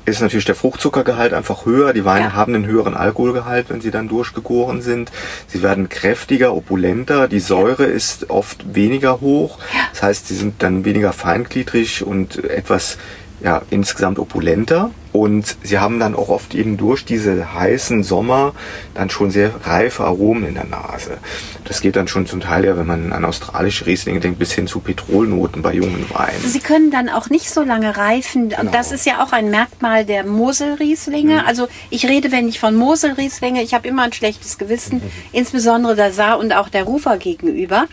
[0.04, 1.92] ist natürlich der Fruchtzuckergehalt einfach höher.
[1.92, 2.32] Die Weine ja.
[2.34, 5.10] haben einen höheren Alkoholgehalt, wenn sie dann durchgegoren sind.
[5.46, 7.26] Sie werden kräftiger, opulenter.
[7.28, 9.58] Die Säure ist oft weniger hoch.
[9.92, 12.98] Das heißt, sie sind dann weniger feingliedrig und etwas
[13.44, 14.90] ja, insgesamt opulenter.
[15.12, 18.52] Und sie haben dann auch oft eben durch diese heißen Sommer
[18.94, 21.18] dann schon sehr reife Aromen in der Nase.
[21.64, 24.66] Das geht dann schon zum Teil ja, wenn man an australische Rieslinge denkt, bis hin
[24.66, 26.40] zu Petrolnoten bei jungen Weinen.
[26.44, 28.48] Sie können dann auch nicht so lange reifen.
[28.48, 28.62] Genau.
[28.62, 31.34] Und das ist ja auch ein Merkmal der Moselrieslinge.
[31.34, 31.46] Mhm.
[31.46, 35.10] Also ich rede, wenn ich von Moselrieslinge, ich habe immer ein schlechtes Gewissen, mhm.
[35.30, 37.86] insbesondere der Saar und auch der Rufer gegenüber.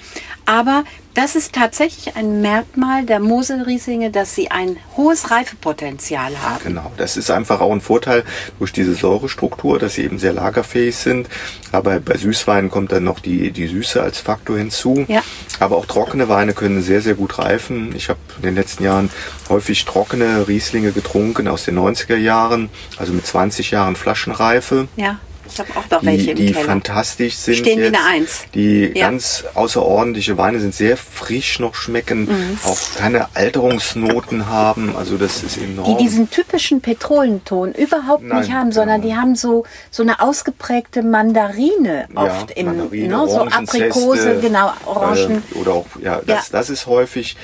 [0.45, 6.63] Aber das ist tatsächlich ein Merkmal der Moselrieslinge, dass sie ein hohes Reifepotenzial haben.
[6.63, 8.23] Genau, das ist einfach auch ein Vorteil
[8.59, 11.27] durch diese Säurestruktur, dass sie eben sehr lagerfähig sind.
[11.71, 15.05] Aber bei Süßweinen kommt dann noch die, die Süße als Faktor hinzu.
[15.07, 15.23] Ja.
[15.59, 17.93] Aber auch trockene Weine können sehr, sehr gut reifen.
[17.95, 19.09] Ich habe in den letzten Jahren
[19.49, 24.87] häufig trockene Rieslinge getrunken aus den 90er Jahren, also mit 20 Jahren Flaschenreife.
[24.95, 25.19] Ja.
[25.53, 26.65] Ich habe auch noch welche die, im Keller.
[26.65, 27.55] fantastisch sind.
[27.55, 28.45] Stehen jetzt, wie eine Eins.
[28.53, 29.07] Die ja.
[29.07, 32.59] ganz außerordentliche Weine sind sehr frisch noch schmecken, mhm.
[32.63, 34.95] auch keine Alterungsnoten haben.
[34.95, 35.97] Also das ist enorm.
[35.97, 39.13] Die diesen typischen Petrolenton überhaupt Nein, nicht haben, sondern genau.
[39.13, 44.71] die haben so, so eine ausgeprägte Mandarine oft ja, im, Mandarine, ne, so Aprikose, genau,
[44.85, 45.43] Orangen.
[45.53, 46.57] Äh, oder auch, ja, das, ja.
[46.59, 47.35] das ist häufig.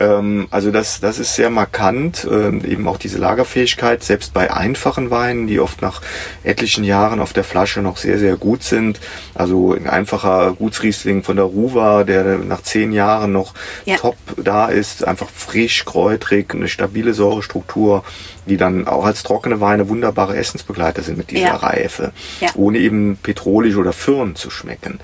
[0.00, 5.10] Ähm, also das, das ist sehr markant, ähm, eben auch diese Lagerfähigkeit, selbst bei einfachen
[5.10, 6.00] Weinen, die oft nach
[6.44, 9.00] etlichen Jahren auf der Flasche noch sehr, sehr gut sind.
[9.34, 13.96] Also ein einfacher Gutsriesling von der Ruwa, der nach zehn Jahren noch ja.
[13.96, 18.04] top da ist, einfach frisch, kräutrig, eine stabile Säurestruktur,
[18.48, 21.56] die dann auch als trockene Weine wunderbare Essensbegleiter sind mit dieser ja.
[21.56, 22.48] Reife, ja.
[22.54, 25.00] ohne eben petrolisch oder Firn zu schmecken.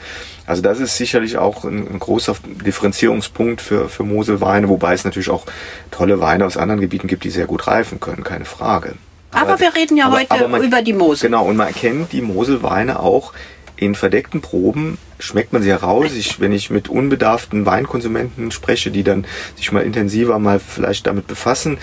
[0.46, 5.30] Also das ist sicherlich auch ein, ein, großer Differenzierungspunkt für, für Moselweine, wobei es natürlich
[5.30, 5.46] auch
[5.90, 8.94] tolle Weine aus anderen Gebieten gibt, die sehr gut reifen können, keine Frage.
[9.30, 11.28] Aber, aber wir reden ja aber, heute aber man, über die Mosel.
[11.28, 13.32] Genau, und man erkennt die Moselweine auch
[13.76, 16.12] in verdeckten Proben schmeckt man sie heraus.
[16.12, 19.26] Ich, wenn ich mit unbedarften Weinkonsumenten spreche, die dann
[19.56, 21.78] sich mal intensiver mal vielleicht damit befassen,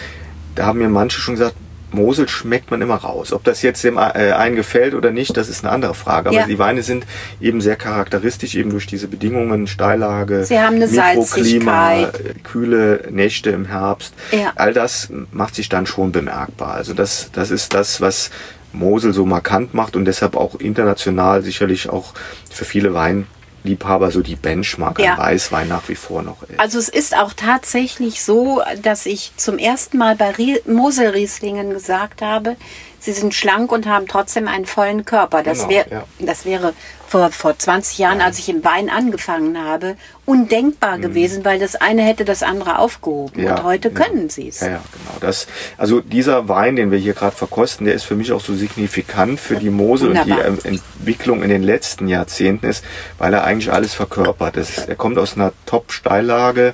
[0.55, 1.55] da haben mir manche schon gesagt,
[1.93, 3.33] Mosel schmeckt man immer raus.
[3.33, 6.29] Ob das jetzt dem äh, einen gefällt oder nicht, das ist eine andere Frage.
[6.29, 6.47] Aber ja.
[6.47, 7.05] die Weine sind
[7.39, 12.09] eben sehr charakteristisch, eben durch diese Bedingungen, Steillage, Sie haben eine Mikroklima,
[12.43, 14.13] kühle Nächte im Herbst.
[14.31, 14.53] Ja.
[14.55, 16.73] All das macht sich dann schon bemerkbar.
[16.73, 18.31] Also das, das ist das, was
[18.73, 22.13] Mosel so markant macht und deshalb auch international sicherlich auch
[22.49, 23.27] für viele Wein
[23.63, 25.13] Liebhaber so die Benchmark ja.
[25.13, 26.59] an Weißwein nach wie vor noch ist.
[26.59, 30.33] Also es ist auch tatsächlich so, dass ich zum ersten Mal bei
[30.65, 32.55] Moselrieslingen gesagt habe,
[32.99, 35.41] Sie sind schlank und haben trotzdem einen vollen Körper.
[35.41, 36.03] Das, Genau, wär, ja.
[36.19, 36.73] das wäre
[37.11, 42.03] vor, vor 20 Jahren, als ich im Wein angefangen habe, undenkbar gewesen, weil das eine
[42.03, 43.41] hätte das andere aufgehoben.
[43.41, 43.47] Mhm.
[43.47, 43.93] Ja, und heute ja.
[43.93, 44.61] können sie es.
[44.61, 45.19] Ja, ja, genau.
[45.19, 45.47] Das,
[45.77, 49.41] also dieser Wein, den wir hier gerade verkosten, der ist für mich auch so signifikant
[49.41, 50.31] für die Mosel und die
[50.67, 52.85] Entwicklung in den letzten Jahrzehnten ist,
[53.17, 54.55] weil er eigentlich alles verkörpert.
[54.55, 56.73] Ist, er kommt aus einer Top-Steillage,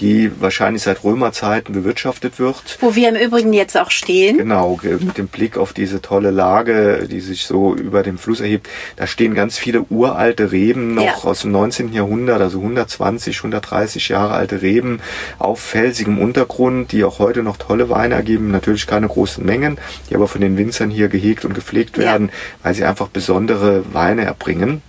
[0.00, 2.78] die wahrscheinlich seit Römerzeiten bewirtschaftet wird.
[2.80, 4.38] Wo wir im Übrigen jetzt auch stehen.
[4.38, 8.40] Genau, ge- mit dem Blick auf diese tolle Lage, die sich so über dem Fluss
[8.40, 8.68] erhebt.
[8.96, 11.14] Da stehen ganz viele uralte Reben noch Ja.
[11.30, 11.92] aus dem 19.
[11.92, 15.00] Jahrhundert, also 120, 130 Jahre alte Reben
[15.38, 18.50] auf felsigem Untergrund, die auch heute noch tolle Weine ergeben.
[18.50, 22.04] Natürlich keine großen Mengen, die aber von den Winzern hier gehegt und gepflegt Ja.
[22.04, 22.30] werden,
[22.62, 24.82] weil sie einfach besondere Weine erbringen.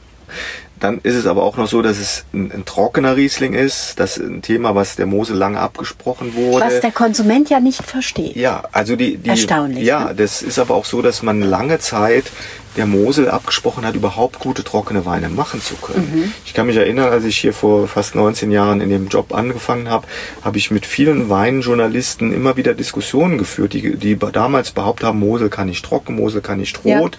[0.79, 3.99] Dann ist es aber auch noch so, dass es ein, ein trockener Riesling ist.
[3.99, 6.65] Das ist ein Thema, was der Mosel lange abgesprochen wurde.
[6.65, 8.35] Was der Konsument ja nicht versteht.
[8.35, 10.15] Ja, also die, die Erstaunlich, Ja, ne?
[10.15, 12.25] das ist aber auch so, dass man lange Zeit
[12.77, 16.11] der Mosel abgesprochen hat, überhaupt gute trockene Weine machen zu können.
[16.13, 16.33] Mhm.
[16.45, 19.89] Ich kann mich erinnern, als ich hier vor fast 19 Jahren in dem Job angefangen
[19.89, 20.07] habe,
[20.43, 25.49] habe ich mit vielen Weinjournalisten immer wieder Diskussionen geführt, die, die damals behauptet haben, Mosel
[25.49, 26.99] kann nicht trocken, Mosel kann nicht Ja.
[26.99, 27.17] rot.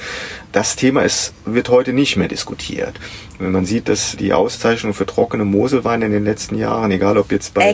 [0.52, 2.94] Das Thema ist, wird heute nicht mehr diskutiert.
[3.38, 7.30] Wenn man sieht, dass die Auszeichnungen für trockene Moselweine in den letzten Jahren, egal ob
[7.32, 7.70] jetzt bei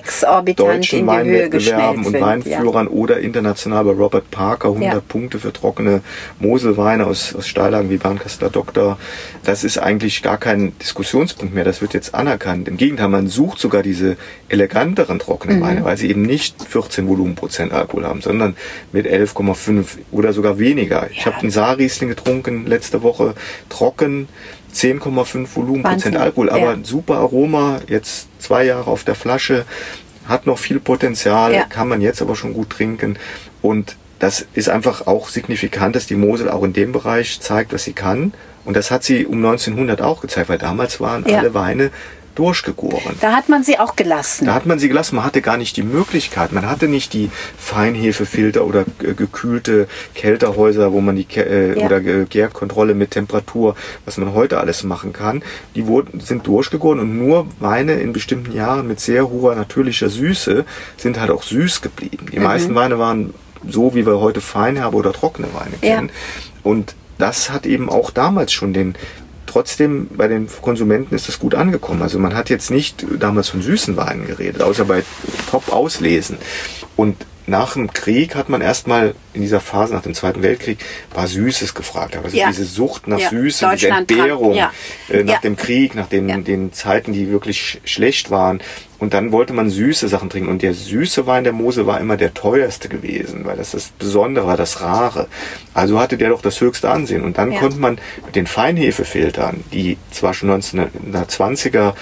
[0.55, 5.01] deutschen Weinwettbewerben und sind, Weinführern oder international bei Robert Parker 100 Ja.
[5.01, 6.03] Punkte für trockene
[6.39, 8.99] Moselweine aus, aus Steillagen wie Barncaster Doktor.
[9.45, 11.65] Das ist eigentlich gar kein Diskussionspunkt mehr.
[11.65, 12.69] Das wird jetzt anerkannt.
[12.69, 14.17] Im Gegenteil, man sucht sogar diese
[14.49, 18.57] eleganteren trockenen Weine, weil sie eben nicht 14 Volumenprozent Alkohol haben, sondern
[18.93, 21.09] mit 11,5 oder sogar weniger.
[21.11, 21.27] Ich Ja.
[21.27, 23.35] habe einen Saarriesling getrunken letzte Woche,
[23.69, 24.29] trocken.
[24.73, 26.17] 10,5 Volumenprozent.
[26.17, 26.79] Alkohol, aber Ja.
[26.83, 29.65] super Aroma, jetzt zwei Jahre auf der Flasche,
[30.27, 31.65] hat noch viel Potenzial, Ja.
[31.65, 33.19] kann man jetzt aber schon gut trinken.
[33.63, 37.85] Und das ist einfach auch signifikant, dass die Mosel auch in dem Bereich zeigt, was
[37.85, 38.33] sie kann.
[38.65, 41.39] Und das hat sie um 1900 auch gezeigt, weil damals waren Ja.
[41.39, 41.91] alle Weine
[42.35, 43.17] durchgegoren.
[43.23, 44.45] Da hat man sie auch gelassen.
[44.45, 47.31] Da hat man sie gelassen, man hatte gar nicht die Möglichkeit, man hatte nicht die
[47.57, 51.87] Feinhefefilter oder gekühlte Kälterhäuser, wo man die äh, Ja.
[51.87, 53.75] oder Gärkontrolle mit Temperatur,
[54.05, 55.43] was man heute alles machen kann,
[55.75, 60.65] die wurden, sind durchgegoren und nur Weine in bestimmten Jahren mit sehr hoher natürlicher Süße
[60.97, 62.27] sind halt auch süß geblieben.
[62.27, 62.31] Mhm.
[62.33, 63.35] Die meisten Weine waren
[63.69, 65.97] so, wie wir heute Feinherbe oder trockene Weine Ja.
[65.97, 66.11] kennen.
[66.63, 68.95] Und das hat eben auch damals schon den
[69.47, 72.03] Trotzdem bei den Konsumenten ist das gut angekommen.
[72.03, 75.03] Also man hat jetzt nicht damals von süßen Weinen geredet, außer bei
[75.51, 76.37] Top-Auslesen.
[76.97, 77.17] Und
[77.47, 80.79] nach dem Krieg hat man erstmal in dieser Phase nach dem Zweiten Weltkrieg
[81.15, 82.17] war Süßes gefragt.
[82.17, 82.49] Also Ja.
[82.49, 83.31] diese Sucht nach Ja.
[83.31, 84.73] Süße, diese Entbehrung ja.
[85.09, 88.61] äh, nach dem Krieg, nach den, den Zeiten, die wirklich sch schlecht waren.
[88.99, 90.49] Und dann wollte man süße Sachen trinken.
[90.49, 94.47] Und der süße Wein der Mosel war immer der teuerste gewesen, weil das das Besondere
[94.47, 95.29] war, das Rare.
[95.75, 97.23] Also hatte der doch das höchste Ansehen.
[97.23, 101.95] Und dann konnte man mit den Feinhefefiltern, die zwar schon 1920er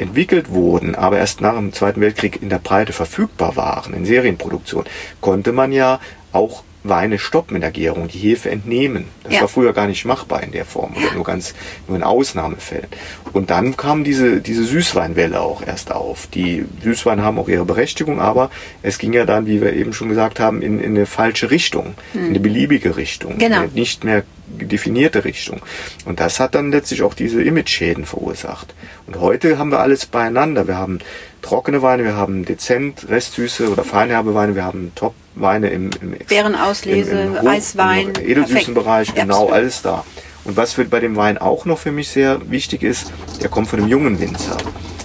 [0.00, 4.84] entwickelt wurden, aber erst nach dem Zweiten Weltkrieg in der Breite verfügbar waren, in Serienproduktion,
[5.20, 6.00] konnte man ja
[6.32, 9.04] auch Weine stoppen in der Gärung, die Hefe entnehmen.
[9.24, 9.40] Das Ja.
[9.42, 11.54] war früher gar nicht machbar in der Form oder nur ganz
[11.86, 12.86] nur in Ausnahmefällen.
[13.32, 16.26] Und dann kam diese diese Süßweinwelle auch erst auf.
[16.28, 18.50] Die Süßweine haben auch ihre Berechtigung, aber
[18.82, 21.94] es ging ja dann, wie wir eben schon gesagt haben, in, in eine falsche Richtung,
[22.14, 23.58] in eine beliebige Richtung, Genau.
[23.60, 25.60] eine nicht mehr definierte Richtung.
[26.06, 28.74] Und das hat dann letztlich auch diese Image-Schäden verursacht.
[29.06, 30.66] Und heute haben wir alles beieinander.
[30.66, 30.98] Wir haben
[31.42, 34.92] trockene Weine, wir haben dezent Restsüße oder feinherbe Weine, wir haben
[35.34, 38.74] Top-Weine im, im Beerenauslese, Eiswein, im edelsüßen.
[38.74, 39.52] Bereich, genau, absolut.
[39.52, 40.04] alles da.
[40.44, 43.12] Und was für, bei dem Wein auch noch für mich sehr wichtig ist,
[43.42, 44.56] der kommt von einem jungen Winzer.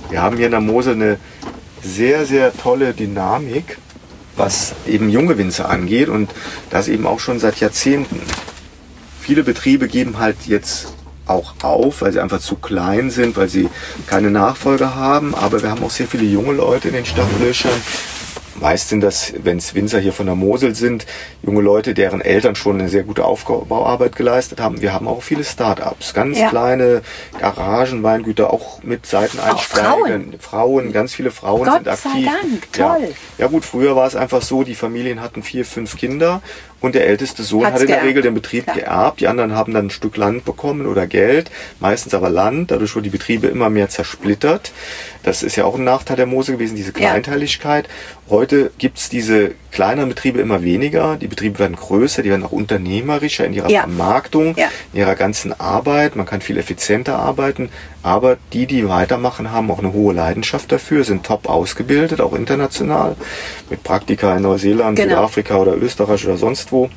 [0.09, 1.19] Wir haben hier in der Mosel eine
[1.83, 3.77] sehr, sehr tolle Dynamik,
[4.37, 6.29] was eben junge Winzer angeht und
[6.69, 8.19] das eben auch schon seit Jahrzehnten.
[9.19, 10.93] Viele Betriebe geben halt jetzt
[11.25, 13.69] auch auf, weil sie einfach zu klein sind, weil sie
[14.07, 15.33] keine Nachfolger haben.
[15.33, 17.81] Aber wir haben auch sehr viele junge Leute in den Startlöchern.
[18.59, 21.05] Meist sind das, wenn es Winzer hier von der Mosel sind,
[21.43, 24.81] junge Leute, deren Eltern schon eine sehr gute Aufbauarbeit geleistet haben.
[24.81, 26.49] Wir haben auch viele Start-ups, ganz Ja.
[26.49, 27.01] kleine
[27.37, 29.93] Garagen, Weingüter, auch mit Seiteneinsteigern.
[29.93, 30.35] Frauen.
[30.39, 32.11] Frauen, ganz viele Frauen Gott sind aktiv.
[32.13, 32.93] sei Dank, Ja.
[32.95, 33.13] toll.
[33.37, 36.41] Ja gut, früher war es einfach so, die Familien hatten vier, fünf Kinder
[36.81, 38.09] und der älteste Sohn Hat's hat in der geerbt.
[38.09, 38.75] Regel den Betrieb Klar.
[38.75, 39.19] geerbt.
[39.19, 42.71] Die anderen haben dann ein Stück Land bekommen oder Geld, meistens aber Land.
[42.71, 44.71] Dadurch wurden die Betriebe immer mehr zersplittert.
[45.23, 46.97] Das ist ja auch ein Nachteil der Mose gewesen, diese Ja.
[47.11, 47.87] Kleinteiligkeit.
[48.29, 51.17] Heute gibt's diese kleineren Betriebe immer weniger.
[51.17, 53.81] Die Betriebe werden größer, die werden auch unternehmerischer in ihrer Ja.
[53.81, 54.69] Vermarktung, Ja.
[54.93, 56.15] in ihrer ganzen Arbeit.
[56.15, 57.69] Man kann viel effizienter arbeiten.
[58.01, 63.15] Aber die, die weitermachen, haben auch eine hohe Leidenschaft dafür, sind top ausgebildet, auch international,
[63.69, 65.09] mit Praktika in Neuseeland, Genau.
[65.15, 66.89] Südafrika oder Österreich oder sonst wo.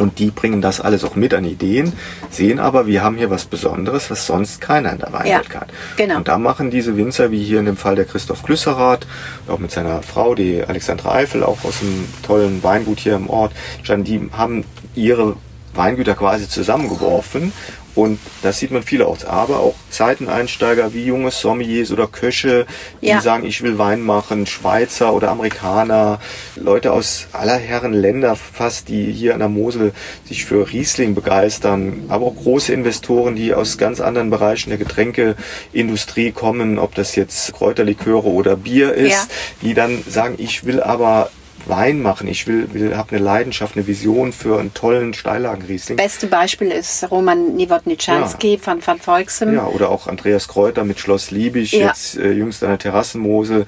[0.00, 1.92] Und die bringen das alles auch mit an Ideen,
[2.30, 5.68] sehen aber, wir haben hier was Besonderes, was sonst keiner in der Weinwelt Ja, hat.
[5.96, 6.16] genau.
[6.16, 9.06] Und da machen diese Winzer, wie hier in dem Fall der Christoph Glüsserath,
[9.48, 13.52] auch mit seiner Frau, die Alexandra Eifel, auch aus einem tollen Weingut hier im Ort,
[13.88, 15.36] die haben ihre
[15.74, 17.52] Weingüter quasi zusammengeworfen
[17.94, 19.24] und das sieht man vielerorts.
[19.24, 22.66] Aber auch Seiteneinsteiger wie junge Sommeliers oder Köche,
[23.00, 23.20] die Ja.
[23.20, 26.18] sagen, ich will Wein machen, Schweizer oder Amerikaner,
[26.56, 29.92] Leute aus aller Herren Länder fast, die hier an der Mosel
[30.26, 36.32] sich für Riesling begeistern, aber auch große Investoren, die aus ganz anderen Bereichen der Getränkeindustrie
[36.32, 39.26] kommen, ob das jetzt Kräuterliköre oder Bier ist, Ja.
[39.62, 41.30] die dann sagen, ich will aber
[41.68, 45.96] Wein machen, ich will, will habe eine Leidenschaft, eine Vision für einen tollen Steillagenriesling.
[45.96, 49.54] Beste Beispiel ist Roman Nowotniczanski von Van Volksem.
[49.54, 51.88] Ja, oder auch Andreas Kräuter mit Schloss Liebig, Ja.
[51.88, 53.66] jetzt äh, jüngst an der Terrassenmosel.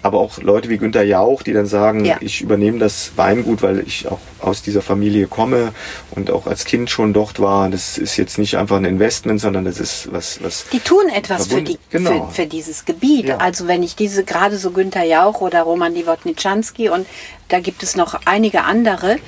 [0.00, 2.18] Aber auch Leute wie Günter Jauch, die dann sagen, Ja.
[2.20, 5.72] ich übernehme das Weingut, weil ich auch aus dieser Familie komme
[6.12, 7.68] und auch als Kind schon dort war.
[7.68, 11.48] Das ist jetzt nicht einfach ein Investment, sondern das ist was, was Die tun etwas
[11.48, 12.28] für, die, Genau.
[12.28, 13.26] für, für dieses Gebiet.
[13.26, 13.38] Ja.
[13.38, 17.04] Also wenn ich diese, gerade so Günter Jauch oder Roman Nowotniczanski und
[17.48, 19.18] da gibt es noch einige andere,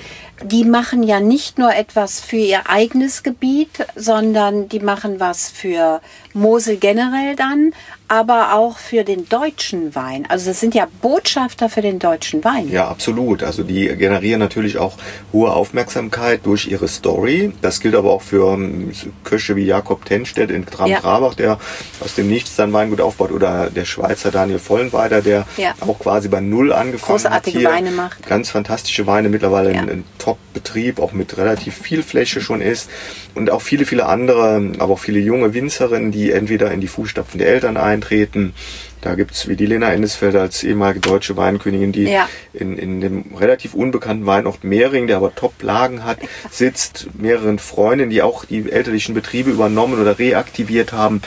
[0.42, 6.00] die machen ja nicht nur etwas für ihr eigenes Gebiet, sondern die machen was für
[6.32, 7.72] Mosel generell dann,
[8.10, 10.26] aber auch für den deutschen Wein.
[10.28, 12.68] Also das sind ja Botschafter für den deutschen Wein.
[12.68, 13.44] Ja, absolut.
[13.44, 14.96] Also die generieren natürlich auch
[15.32, 17.52] hohe Aufmerksamkeit durch ihre Story.
[17.62, 18.90] Das gilt aber auch für ähm,
[19.22, 21.60] Köche wie Jakob Tenstedt in Tram-Trabach, der
[22.04, 25.74] aus dem Nichts dann Weingut aufbaut, oder der Schweizer Daniel Vollenweider, der Ja.
[25.80, 27.60] auch quasi bei Null angefangen Großartige hat.
[27.60, 27.70] hier.
[27.70, 28.26] Weine macht.
[28.26, 29.82] Ganz fantastische Weine, mittlerweile Ja.
[29.82, 32.90] ein, ein Top-Betrieb, auch mit relativ viel Fläche schon ist.
[33.36, 37.38] Und auch viele, viele andere, aber auch viele junge Winzerinnen, die entweder in die Fußstapfen
[37.38, 38.54] der Eltern eintreten.
[39.02, 42.28] Da gibt's wie die Lena Endesfelder als ehemalige deutsche Weinkönigin, die Ja.
[42.52, 46.18] in, in dem relativ unbekannten Weinort Mehring, der aber Top-Lagen hat,
[46.50, 51.22] sitzt, mehreren Freundinnen, die auch die elterlichen Betriebe übernommen oder reaktiviert haben.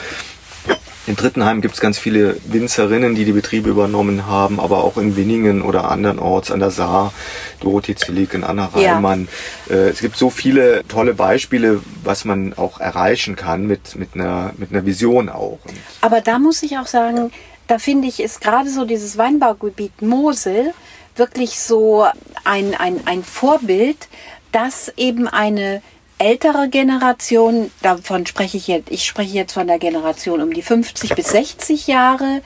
[1.06, 5.60] In Drittenheim gibt's ganz viele Winzerinnen, die die Betriebe übernommen haben, aber auch in Winningen
[5.60, 7.12] oder andernorts an der Saar,
[7.60, 8.94] Dorothee Zillig, Anna Ja.
[8.94, 9.28] Reimann.
[9.68, 14.52] Äh, es gibt so viele tolle Beispiele, was man auch erreichen kann mit, mit, einer,
[14.56, 15.58] mit einer Vision auch.
[16.00, 17.30] Aber da muss ich auch sagen,
[17.66, 20.72] da finde ich, ist gerade so dieses Weinbaugebiet Mosel
[21.16, 22.06] wirklich so
[22.44, 24.08] ein, ein, ein Vorbild,
[24.52, 25.82] dass eben eine
[26.18, 31.14] ältere Generation, davon spreche ich jetzt, ich spreche jetzt von der Generation um die 50
[31.14, 32.40] bis 60 Jahre,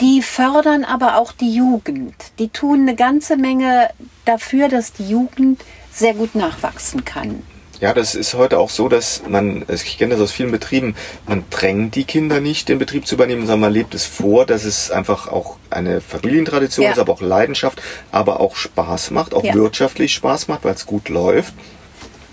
[0.00, 2.14] die fördern aber auch die Jugend.
[2.38, 3.90] Die tun eine ganze Menge
[4.24, 7.42] dafür, dass die Jugend sehr gut nachwachsen kann.
[7.80, 10.94] Ja, das ist heute auch so, dass man, ich kenne das aus vielen Betrieben,
[11.26, 14.64] man drängt die Kinder nicht, den Betrieb zu übernehmen, sondern man lebt es vor, dass
[14.64, 16.92] es einfach auch eine Familientradition Ja.
[16.92, 19.54] ist, aber auch Leidenschaft, aber auch Spaß macht, auch Ja.
[19.54, 21.52] wirtschaftlich Spaß macht, weil es gut läuft.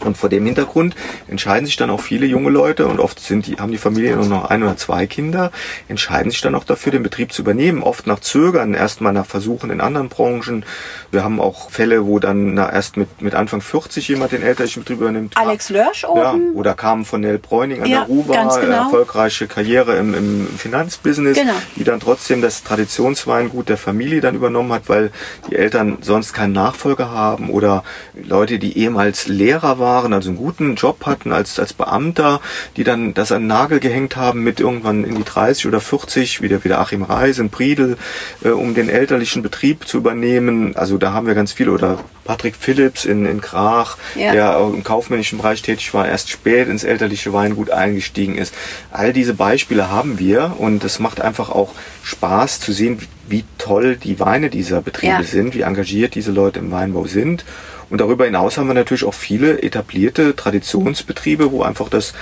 [0.05, 0.95] Und vor dem Hintergrund
[1.27, 4.25] entscheiden sich dann auch viele junge Leute und oft sind die, haben die Familien nur
[4.27, 5.51] noch ein oder zwei Kinder,
[5.87, 7.83] entscheiden sich dann auch dafür, den Betrieb zu übernehmen.
[7.83, 10.65] Oft nach Zögern, erstmal nach Versuchen in anderen Branchen.
[11.11, 14.81] Wir haben auch Fälle, wo dann na, erst mit, mit Anfang 40 jemand den elterlichen
[14.83, 15.37] Betrieb übernimmt.
[15.37, 16.53] Alex Lörsch Ja, oben.
[16.53, 18.75] oder Carmen von Nell Bräuning an Ja, der Ruba, genau.
[18.83, 21.53] erfolgreiche Karriere im, im Finanzbusiness, Genau.
[21.75, 25.11] die dann trotzdem das Traditionsweingut der Familie dann übernommen hat, weil
[25.49, 27.83] die Eltern sonst keinen Nachfolger haben oder
[28.13, 32.39] Leute, die ehemals Lehrer waren, also einen guten Job hatten als, als Beamter,
[32.77, 36.41] die dann das an den Nagel gehängt haben mit irgendwann in die 30 oder 40,
[36.41, 37.97] wieder wieder Achim Reis in Priedel,
[38.43, 40.75] äh, um den elterlichen Betrieb zu übernehmen.
[40.75, 44.31] Also da haben wir ganz viele oder Patrick Phillips in, in Krach, Ja.
[44.31, 48.53] der im kaufmännischen Bereich tätig war, erst spät ins elterliche Weingut eingestiegen ist.
[48.91, 51.73] All diese Beispiele haben wir und es macht einfach auch
[52.03, 55.23] Spaß zu sehen, wie toll die Weine dieser Betriebe Ja.
[55.23, 57.43] sind, wie engagiert diese Leute im Weinbau sind.
[57.91, 62.13] Und darüber hinaus haben wir natürlich auch viele etablierte Traditionsbetriebe, wo einfach das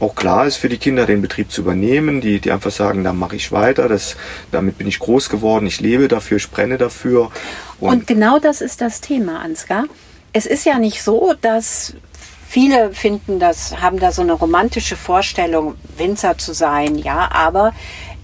[0.00, 3.12] auch klar ist für die Kinder, den Betrieb zu übernehmen, die, die einfach sagen, da
[3.12, 4.16] mache ich weiter, das,
[4.52, 7.30] damit bin ich groß geworden, ich lebe dafür, ich brenne dafür.
[7.78, 9.84] Und, genau das ist das Thema, Ansgar.
[10.32, 11.94] Es ist ja nicht so, dass
[12.48, 17.74] viele finden, das haben da so eine romantische Vorstellung, Winzer zu sein, ja, aber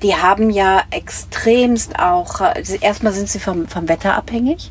[0.02, 4.70] die haben ja extremst auch, äh, erstmal sind sie vom, vom Wetter abhängig,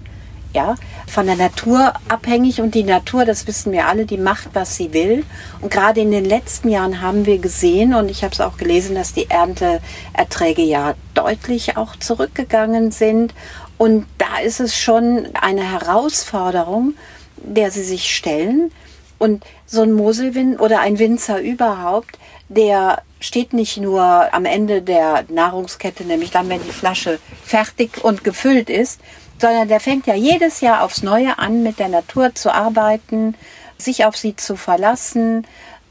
[0.54, 0.76] ja,
[1.08, 4.94] von der Natur abhängig und die Natur, das wissen wir alle, die macht, was sie
[4.94, 5.26] will.
[5.62, 8.96] Und gerade in den letzten Jahren haben wir gesehen und ich habe es auch gelesen,
[8.96, 13.34] dass die Ernteerträge ja deutlich auch zurückgegangen sind.
[13.78, 16.94] Und da ist es schon eine Herausforderung,
[17.38, 18.72] der sie sich stellen.
[19.18, 25.24] Und so ein Moselwin oder ein Winzer überhaupt, der steht nicht nur am Ende der
[25.30, 29.00] Nahrungskette, nämlich dann, wenn die Flasche fertig und gefüllt ist,
[29.44, 33.36] sondern der fängt ja jedes Jahr aufs Neue an, mit der Natur zu arbeiten,
[33.78, 35.46] sich auf sie zu verlassen.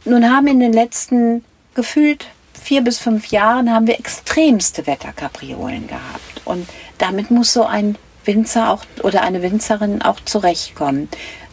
[0.06, 1.44] Nun haben in den letzten
[1.74, 2.24] gefühlt
[2.58, 6.40] vier bis fünf Jahren haben wir extremste Wetterkapriolen gehabt.
[6.46, 11.10] Und damit muss so ein Winzer auch oder eine Winzerin auch zurechtkommen.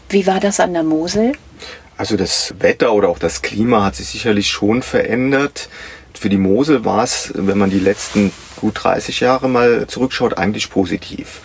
[0.07, 1.33] Wie war das an der Mosel?
[1.97, 5.67] Also das Wetter oder auch das Klima hat sich sicherlich schon verändert.
[6.13, 10.69] Für die Mosel war es, wenn man die letzten gut 30 Jahre mal zurückschaut, eigentlich
[10.69, 11.41] positiv.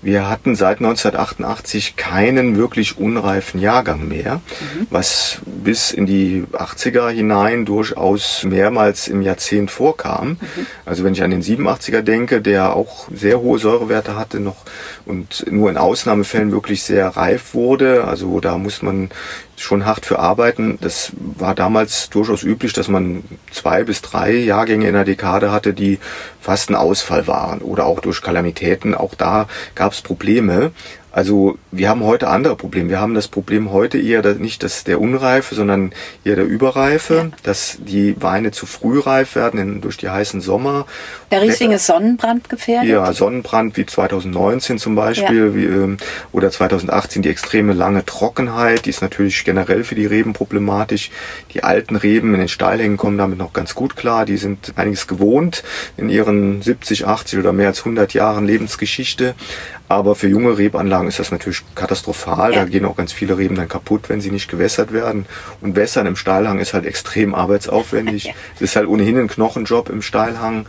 [0.00, 4.86] Wir hatten seit 1988 keinen wirklich unreifen Jahrgang mehr, mhm.
[4.90, 10.30] was bis in die 80er hinein durchaus mehrmals im Jahrzehnt vorkam.
[10.30, 10.38] Mhm.
[10.84, 14.56] Also wenn ich an den 87er denke, der auch sehr hohe Säurewerte hatte noch
[15.04, 19.10] und nur in Ausnahmefällen wirklich sehr reif wurde, also da muss man
[19.58, 20.78] schon hart für arbeiten.
[20.80, 25.74] Das war damals durchaus üblich, dass man zwei bis drei Jahrgänge in der Dekade hatte,
[25.74, 25.98] die
[26.40, 28.94] fast ein Ausfall waren oder auch durch Kalamitäten.
[28.94, 30.72] Auch da gab es Probleme.
[31.18, 32.90] Also wir haben heute andere Probleme.
[32.90, 35.90] Wir haben das Problem heute eher nicht das der Unreife, sondern
[36.22, 37.38] eher der Überreife, ja.
[37.42, 40.86] dass die Weine zu früh reif werden durch die heißen Sommer.
[41.32, 42.88] Der Riesling ist Sonnenbrand gefährdet?
[42.88, 45.54] Ja, Sonnenbrand wie 2019 zum Beispiel ja.
[45.56, 45.96] wie, ähm,
[46.30, 51.10] oder 2018 die extreme lange Trockenheit, die ist natürlich generell für die Reben problematisch.
[51.52, 54.24] Die alten Reben in den Steilhängen kommen damit noch ganz gut klar.
[54.24, 55.64] Die sind einiges gewohnt
[55.96, 59.34] in ihren 70, 80 oder mehr als 100 Jahren Lebensgeschichte.
[59.88, 62.52] Aber für junge Rebanlagen ist das natürlich katastrophal.
[62.52, 62.60] Ja.
[62.60, 65.26] Da gehen auch ganz viele Reben dann kaputt, wenn sie nicht gewässert werden.
[65.60, 68.34] Und Wässern im Steilhang ist halt extrem arbeitsaufwendig.
[68.56, 70.66] Es ist halt ohnehin ein Knochenjob im Steilhang.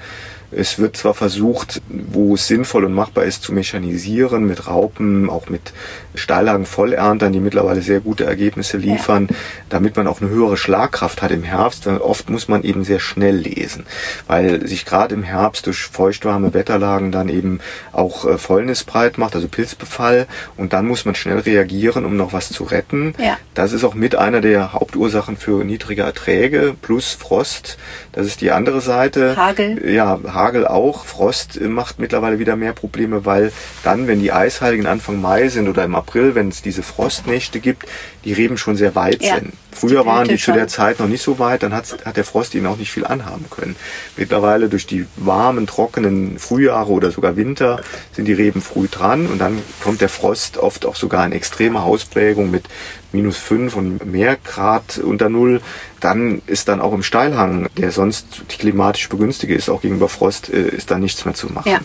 [0.51, 5.49] Es wird zwar versucht, wo es sinnvoll und machbar ist, zu mechanisieren mit Raupen, auch
[5.49, 5.73] mit
[6.15, 9.35] Steillagen Vollerntern, die mittlerweile sehr gute Ergebnisse liefern, ja.
[9.69, 11.87] damit man auch eine höhere Schlagkraft hat im Herbst.
[11.87, 13.85] Oft muss man eben sehr schnell lesen,
[14.27, 17.59] weil sich gerade im Herbst durch feuchtwarme Wetterlagen dann eben
[17.91, 20.27] auch äh, Fäulnis breit macht, also Pilzbefall.
[20.57, 23.13] Und dann muss man schnell reagieren, um noch was zu retten.
[23.19, 23.37] Ja.
[23.53, 27.77] Das ist auch mit einer der Hauptursachen für niedrige Erträge plus Frost.
[28.11, 29.35] Das ist die andere Seite.
[29.35, 29.89] Hagel.
[29.89, 31.05] Ja, Hagel auch.
[31.05, 33.51] Frost macht mittlerweile wieder mehr Probleme, weil
[33.83, 37.85] dann, wenn die Eisheiligen Anfang Mai sind oder im April, wenn es diese Frostnächte gibt,
[38.23, 39.35] die Reben schon sehr weit ja.
[39.35, 39.53] sind.
[39.79, 42.53] Früher waren die zu der Zeit noch nicht so weit, dann hat, hat der Frost
[42.53, 43.77] ihnen auch nicht viel anhaben können.
[44.17, 49.39] Mittlerweile durch die warmen, trockenen Frühjahre oder sogar Winter sind die Reben früh dran und
[49.39, 52.65] dann kommt der Frost oft auch sogar in extreme Ausprägung mit
[53.11, 55.61] minus fünf und mehr Grad unter Null.
[55.99, 60.69] Dann ist dann auch im Steilhang, der sonst klimatisch begünstigt ist, auch gegenüber Frost, äh,
[60.69, 61.71] ist da nichts mehr zu machen.
[61.71, 61.79] Ja.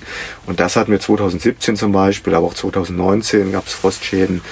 [0.47, 4.43] Und das hatten wir 2017 zum Beispiel, aber auch 2019 gab es Frostschäden.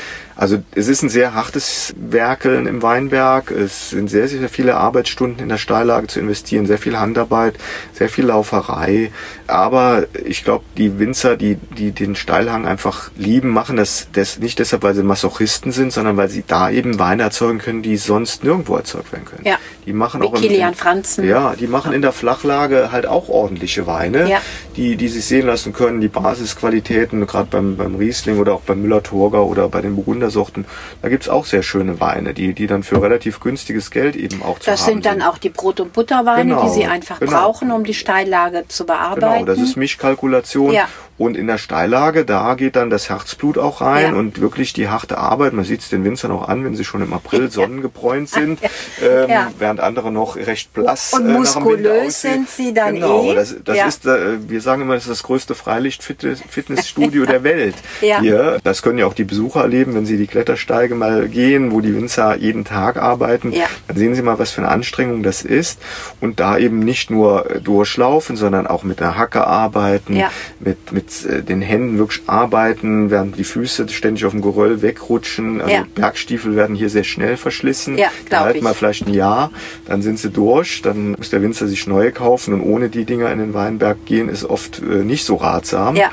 [0.42, 3.52] Also es ist ein sehr hartes Werkeln im Weinberg.
[3.52, 7.54] Es sind sehr, sehr viele Arbeitsstunden in der Steillage zu investieren, sehr viel Handarbeit,
[7.92, 9.12] sehr viel Lauferei.
[9.46, 14.58] Aber ich glaube, die Winzer, die, die den Steilhang einfach lieben, machen das, das nicht
[14.58, 18.42] deshalb, weil sie Masochisten sind, sondern weil sie da eben Weine erzeugen können, die sonst
[18.42, 19.46] nirgendwo erzeugt werden können.
[19.46, 19.58] Ja.
[19.86, 21.24] Die machen Wie auch Kilian Franzen.
[21.24, 24.40] Ja, die machen in der Flachlage halt auch ordentliche Weine, ja.
[24.76, 28.82] die, die sich sehen lassen können, die Basisqualitäten, gerade beim, beim Riesling oder auch beim
[28.82, 30.64] Müller-Thurgau oder bei den Burgunder Sorten,
[31.00, 34.58] da gibt's auch sehr schöne Weine, die, die dann für relativ günstiges Geld eben auch
[34.58, 35.04] zu das haben sind.
[35.04, 37.32] Das sind dann auch die Brot- und Butterweine, genau, die Sie einfach genau.
[37.32, 39.44] brauchen, um die Steillage zu bearbeiten.
[39.44, 40.72] Genau, das ist Mischkalkulation.
[40.72, 40.88] Ja.
[41.22, 44.18] Und in der Steillage, da geht dann das Herzblut auch rein ja.
[44.18, 45.52] und wirklich die harte Arbeit.
[45.52, 48.58] Man sieht es den Winzern auch an, wenn sie schon im April sonnengebräunt sind,
[49.00, 49.52] ähm, ja.
[49.56, 53.36] während andere noch recht blass und äh, muskulös sind sie dann genau, eh.
[53.36, 53.86] Das, das ja.
[53.86, 57.76] ist, äh, wir sagen immer, das ist das größte Freilicht-Fitnessstudio der Welt.
[58.00, 61.80] Hier, das können ja auch die Besucher erleben, wenn sie die Klettersteige mal gehen, wo
[61.80, 63.54] die Winzer jeden Tag arbeiten.
[63.86, 65.80] Dann sehen sie mal, was für eine Anstrengung das ist.
[66.20, 70.20] Und da eben nicht nur durchlaufen, sondern auch mit der Hacke arbeiten,
[70.58, 74.82] mit, mit mit äh, den Händen wirklich arbeiten, während die Füße ständig auf dem Geröll
[74.82, 75.60] wegrutschen.
[75.60, 75.86] Also ja.
[75.94, 77.98] Bergstiefel werden hier sehr schnell verschlissen.
[77.98, 79.50] Ja, halt mal vielleicht ein Jahr,
[79.86, 83.30] dann sind sie durch, dann muss der Winzer sich neue kaufen und ohne die Dinger
[83.32, 85.96] in den Weinberg gehen ist oft äh, nicht so ratsam.
[85.96, 86.10] Ja.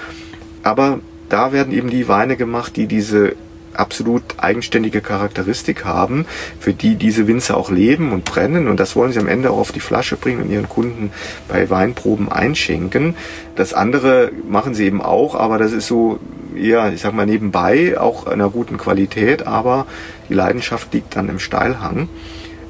[0.63, 3.35] Aber da werden eben die Weine gemacht, die diese
[3.79, 6.25] absolut eigenständige Charakteristik haben,
[6.59, 8.67] für die diese Winzer auch leben und brennen.
[8.67, 11.11] Und das wollen sie am Ende auch auf die Flasche bringen und ihren Kunden
[11.47, 13.15] bei Weinproben einschenken.
[13.55, 16.19] Das andere machen sie eben auch, aber das ist so
[16.55, 19.85] eher, ich sag mal, nebenbei, auch einer guten Qualität, aber
[20.29, 22.09] die Leidenschaft liegt dann im Steilhang.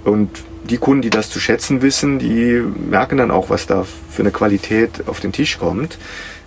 [0.03, 0.29] Und
[0.69, 4.31] die Kunden, die das zu schätzen wissen, die merken dann auch, was da für eine
[4.31, 5.97] Qualität auf den Tisch kommt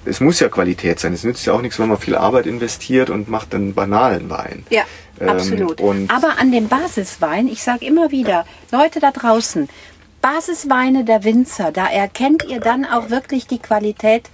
[0.05, 1.13] es muss ja Qualität sein.
[1.13, 4.65] Es nützt ja auch nichts, wenn man viel Arbeit investiert und macht einen banalen Wein.
[4.71, 4.83] Ja,
[5.21, 5.81] ähm, absolut.
[6.09, 9.69] Aber an dem Basiswein, ich sage immer wieder, Leute da draußen,
[10.21, 14.31] Basisweine der Winzer, da erkennt ihr dann auch wirklich die Qualität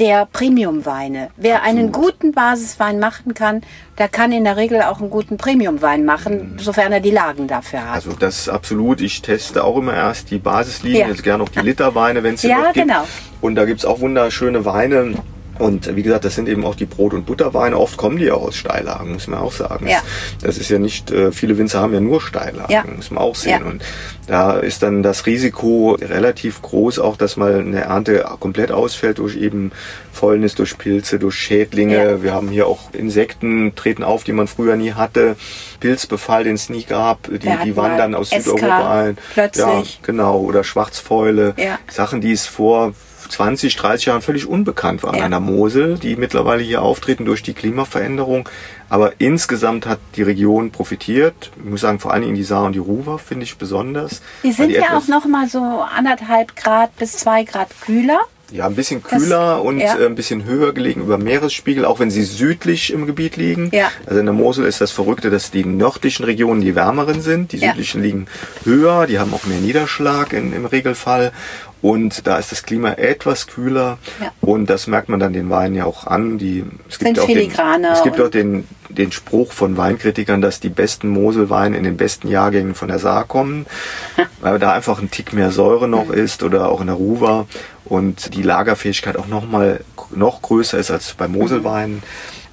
[0.00, 1.30] der Premiumweine.
[1.36, 3.62] Wer einen guten Basiswein machen kann,
[3.98, 6.58] der kann in der Regel auch einen guten Premiumwein machen, Mhm.
[6.60, 7.94] sofern er die Lagen dafür hat.
[7.94, 9.00] Also das ist absolut.
[9.00, 11.08] Ich teste auch immer erst die Basislinien, Ja.
[11.08, 12.86] jetzt gerne auch die Literweine, wenn es sie Ja, noch gibt.
[12.86, 13.04] genau.
[13.40, 15.14] Und da gibt's auch wunderschöne Weine.
[15.58, 17.78] Und wie gesagt, das sind eben auch die Brot- und Butterweine.
[17.78, 19.86] Oft kommen die auch aus Steillagen, muss man auch sagen.
[19.88, 20.00] Ja.
[20.42, 22.84] Das ist ja nicht, äh, viele Winzer haben ja nur Steillagen, Ja.
[22.94, 23.60] muss man auch sehen.
[23.62, 23.66] Ja.
[23.70, 23.82] Und
[24.26, 29.36] da ist dann das Risiko relativ groß, auch dass mal eine Ernte komplett ausfällt durch
[29.36, 29.72] eben
[30.12, 31.96] Fäulnis, durch Pilze, durch Schädlinge.
[31.96, 32.22] Ja.
[32.22, 35.36] Wir haben hier auch Insekten treten auf, die man früher nie hatte.
[35.80, 37.24] Pilzbefall, den es nie gab.
[37.28, 39.18] Die, die wandern aus SK Südeuropa ein.
[39.34, 39.64] plötzlich.
[39.64, 40.38] Ja, genau.
[40.40, 41.54] Oder Schwarzfäule.
[41.56, 41.78] Ja.
[41.90, 42.94] Sachen, die es vor
[43.28, 45.24] 20, 30 Jahren völlig unbekannt waren Ja.
[45.24, 48.48] an der Mosel, die mittlerweile hier auftreten durch die Klimaveränderung.
[48.88, 51.50] Aber insgesamt hat die Region profitiert.
[51.58, 54.22] Ich muss sagen, vor allem in die Saar und die Ruwer finde ich besonders.
[54.42, 55.58] Die sind ja etwas- auch noch mal so
[55.94, 58.20] anderthalb Grad bis zwei Grad kühler.
[58.50, 59.98] Ja, ein bisschen kühler und ja.
[59.98, 63.68] äh, ein bisschen höher gelegen über Meeresspiegel, auch wenn sie südlich im Gebiet liegen.
[63.74, 63.90] Ja.
[64.06, 67.52] Also in der Mosel ist das Verrückte, dass die nördlichen Regionen die wärmeren sind.
[67.52, 67.68] Die Ja.
[67.72, 68.26] südlichen liegen
[68.64, 71.32] höher, die haben auch mehr Niederschlag in, im Regelfall.
[71.80, 73.98] Und da ist das Klima etwas kühler.
[74.20, 74.32] Ja.
[74.40, 76.38] Und das merkt man dann den Weinen ja auch an.
[76.38, 77.52] Die, es Sind auch den,
[77.92, 82.28] es gibt auch den, den Spruch von Weinkritikern, dass die besten Moselweine in den besten
[82.28, 83.66] Jahrgängen von der Saar kommen,
[84.40, 86.14] weil da einfach ein Tick mehr Säure noch Mhm.
[86.14, 87.46] ist oder auch in der Ruwer
[87.84, 89.80] und die Lagerfähigkeit auch noch mal
[90.14, 92.02] noch größer ist als bei Moselweinen.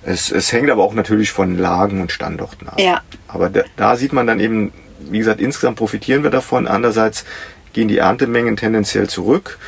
[0.03, 2.79] Es, es hängt aber auch natürlich von Lagen und Standorten ab.
[2.79, 3.01] Ja.
[3.27, 6.67] Aber da, da sieht man dann eben, wie gesagt, insgesamt profitieren wir davon.
[6.67, 7.25] Andererseits
[7.75, 9.59] gehen die Erntemengen tendenziell zurück.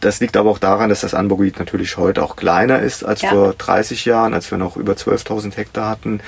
[0.00, 3.30] Das liegt aber auch daran, dass das Anbaugebiet natürlich heute auch kleiner ist als Ja.
[3.30, 6.20] vor 30 Jahren, als wir noch über 12.000 Hektar hatten.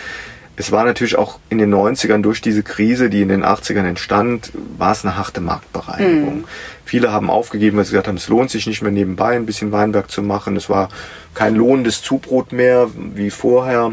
[0.59, 4.51] Es war natürlich auch in den 90ern durch diese Krise, die in den 80ern entstand,
[4.79, 6.45] war es eine harte Marktbereinigung.
[6.87, 9.73] Viele haben aufgegeben, weil sie gesagt haben, es lohnt sich nicht mehr nebenbei ein bisschen
[9.73, 10.57] Weinberg zu machen.
[10.57, 10.89] Es war
[11.35, 13.93] kein lohnendes Zubrot mehr wie vorher.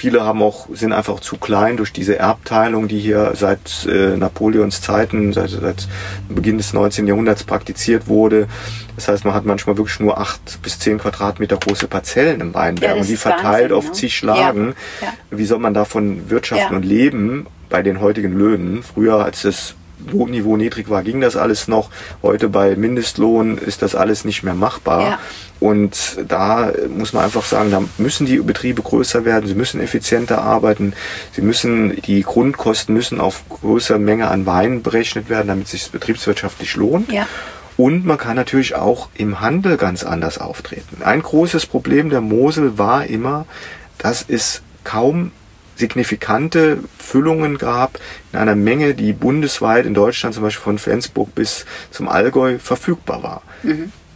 [0.00, 4.80] Viele haben auch, sind einfach zu klein durch diese Erbteilung, die hier seit äh, Napoleons
[4.80, 5.88] Zeiten, seit, seit
[6.30, 7.06] Beginn des 19.
[7.06, 8.48] Jahrhunderts praktiziert wurde.
[8.96, 12.94] Das heißt, man hat manchmal wirklich nur acht bis zehn Quadratmeter große Parzellen im Weinberg
[12.94, 13.92] Ja, und die verteilt Wahnsinn, auf ne?
[13.92, 14.74] zig Lagen.
[15.02, 15.38] Ja, ja.
[15.38, 18.82] Wie soll man davon wirtschaften und leben bei den heutigen Löhnen?
[18.82, 19.74] Früher, als das
[20.10, 21.90] Lohnniveau niedrig war, ging das alles noch.
[22.22, 25.02] Heute bei Mindestlohn ist das alles nicht mehr machbar.
[25.02, 25.18] Ja.
[25.60, 30.42] Und da muss man einfach sagen, da müssen die Betriebe größer werden, sie müssen effizienter
[30.42, 30.94] arbeiten,
[31.32, 35.90] sie müssen, die Grundkosten müssen auf größere Menge an Wein berechnet werden, damit es sich
[35.90, 37.12] betriebswirtschaftlich lohnt.
[37.12, 37.26] Ja.
[37.76, 41.02] Und man kann natürlich auch im Handel ganz anders auftreten.
[41.02, 43.46] Ein großes Problem der Mosel war immer,
[43.98, 45.32] dass es kaum
[45.76, 47.98] signifikante Füllungen gab
[48.32, 53.22] in einer Menge, die bundesweit in Deutschland zum Beispiel von Flensburg bis zum Allgäu verfügbar
[53.22, 53.42] war.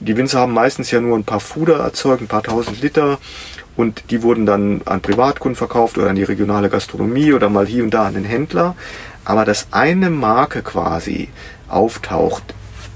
[0.07, 3.19] Die Winzer haben meistens ja nur ein paar Fuder erzeugt, ein paar tausend Liter
[3.77, 7.83] und die wurden dann an Privatkunden verkauft oder an die regionale Gastronomie oder mal hier
[7.85, 8.77] und da an den Händler.
[9.25, 11.29] Aber dass eine Marke quasi
[11.69, 12.43] auftaucht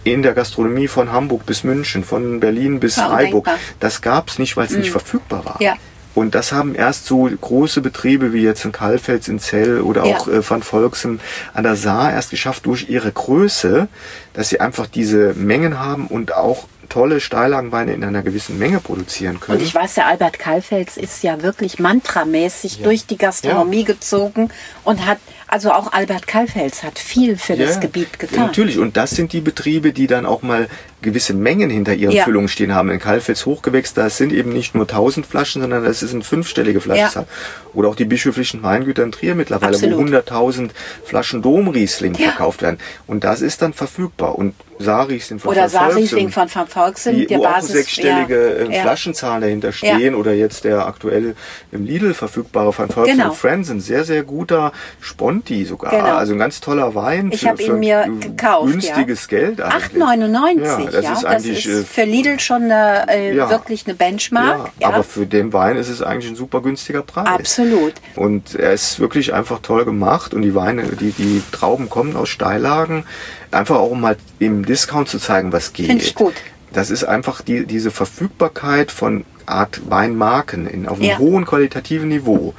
[0.04, 3.58] in der Gastronomie von Hamburg bis München, von Berlin bis War Freiburg, undenkbar.
[3.80, 5.56] das gab es nicht, weil es nicht verfügbar war.
[5.60, 5.74] Ja.
[6.14, 10.16] Und das haben erst so große Betriebe wie jetzt in Kalfels, in Zell oder Ja.
[10.16, 11.20] auch äh, Van Volksem
[11.54, 13.88] an der Saar erst geschafft durch ihre Größe,
[14.34, 19.40] dass sie einfach diese Mengen haben und auch tolle Steillagenweine in einer gewissen Menge produzieren
[19.40, 19.58] können.
[19.58, 24.50] Und ich weiß, der Albert Kalfels ist ja wirklich mantramäßig durch die Gastronomie gezogen
[24.84, 28.46] und hat, also auch Albert Kalfels hat viel für das Ja, Gebiet getan.
[28.46, 30.68] Natürlich, und das sind die Betriebe, die dann auch mal
[31.02, 32.24] gewisse Mengen hinter ihren Ja.
[32.24, 32.90] Füllungen stehen haben.
[32.90, 36.80] In Kalfels Hochgewächs, das sind eben nicht nur 1000 Flaschen, sondern das ist eine fünfstellige
[36.80, 37.26] Flaschenzahl.
[37.74, 39.98] Oder auch die bischöflichen Weingüter in Trier mittlerweile, Absolut.
[39.98, 40.70] wo 100.000
[41.04, 42.30] Flaschen Domriesling Ja.
[42.30, 42.78] verkauft werden.
[43.06, 44.36] Und das ist dann verfügbar.
[44.36, 47.72] Und Saarriesling von Oder Saarriesling von Van Volksem, die, der wo auch Basis.
[47.72, 48.82] sechsstellige ja, äh, ja.
[48.82, 51.34] Flaschenzahlen dahinter stehen oder jetzt der aktuell
[51.72, 53.32] im Lidl verfügbare Van Volksem Genau.
[53.32, 55.90] Friends, ein sehr, sehr guter Sponti sogar.
[55.90, 56.16] Genau.
[56.16, 57.30] Also ein ganz toller Wein.
[57.32, 58.70] Ich habe ihn mir ein gekauft.
[58.70, 59.38] Günstiges ja.
[59.38, 60.00] Geld eigentlich.
[60.00, 60.87] 8,99.
[60.92, 63.50] Ja, Ja, das das ist eigentlich, ist äh, für Lidl schon eine, äh, ja.
[63.50, 64.70] wirklich eine Benchmark.
[64.80, 67.26] Ja, aber für den Wein ist es eigentlich ein super günstiger Preis.
[67.28, 67.94] Absolut.
[68.16, 72.28] Und er ist wirklich einfach toll gemacht und die Weine, die, die Trauben kommen aus
[72.28, 73.04] Steillagen.
[73.50, 75.86] Einfach auch um halt im Discount zu zeigen, was geht.
[75.86, 76.34] Finde ich gut.
[76.72, 81.18] Das ist einfach die, diese Verfügbarkeit von Art Weinmarken in, auf einem Ja.
[81.18, 82.52] hohen qualitativen Niveau.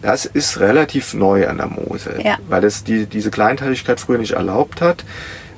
[0.00, 2.38] Das ist relativ neu an der Mosel, Ja.
[2.48, 5.04] weil das die, diese Kleinteiligkeit früher nicht erlaubt hat.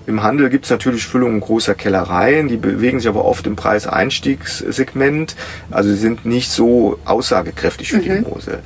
[0.07, 5.37] Im Handel gibt es natürlich Füllungen großer Kellereien, die bewegen sich aber oft im Preiseinstiegssegment.
[5.71, 8.03] Also sie sind nicht so aussagekräftig für Mhm.
[8.25, 8.59] die Mosel.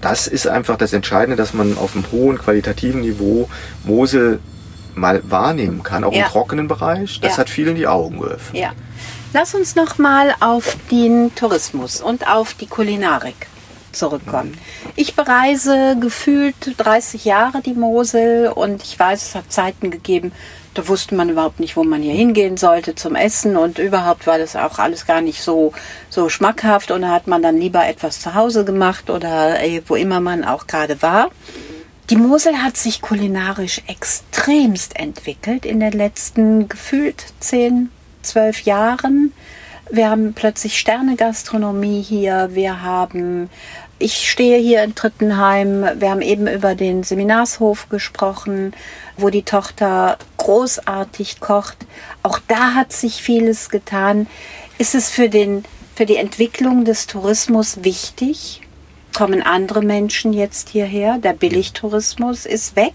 [0.00, 3.48] Das ist einfach das Entscheidende, dass man auf einem hohen qualitativen Niveau
[3.84, 4.40] Mosel
[4.94, 6.24] mal wahrnehmen kann, auch Ja.
[6.26, 7.20] im trockenen Bereich.
[7.20, 7.38] Das Ja.
[7.38, 8.62] hat vielen die Augen geöffnet.
[8.62, 8.72] Ja.
[9.32, 13.34] Lass uns noch mal auf den Tourismus und auf die Kulinarik
[13.92, 14.56] zurückkommen.
[14.94, 20.32] Ich bereise gefühlt 30 Jahre die Mosel und ich weiß, es hat Zeiten gegeben,
[20.76, 24.38] da wusste man überhaupt nicht, wo man hier hingehen sollte zum Essen und überhaupt war
[24.38, 25.72] das auch alles gar nicht so,
[26.10, 29.96] so schmackhaft und da hat man dann lieber etwas zu Hause gemacht oder äh, wo
[29.96, 31.30] immer man auch gerade war.
[32.10, 37.90] Die Mosel hat sich kulinarisch extremst entwickelt in den letzten gefühlt 10,
[38.22, 39.32] 12 Jahren.
[39.90, 42.50] Wir haben plötzlich Sternegastronomie hier.
[42.52, 43.48] Wir haben,
[43.98, 45.86] ich stehe hier in Trittenheim.
[45.98, 48.74] Wir haben eben über den Seminarshof gesprochen,
[49.16, 51.78] wo die Tochter großartig kocht.
[52.22, 54.26] Auch da hat sich vieles getan.
[54.78, 58.60] Ist es für den, für die Entwicklung des Tourismus wichtig?
[59.16, 61.16] Kommen andere Menschen jetzt hierher?
[61.18, 62.92] Der Billigtourismus ist weg.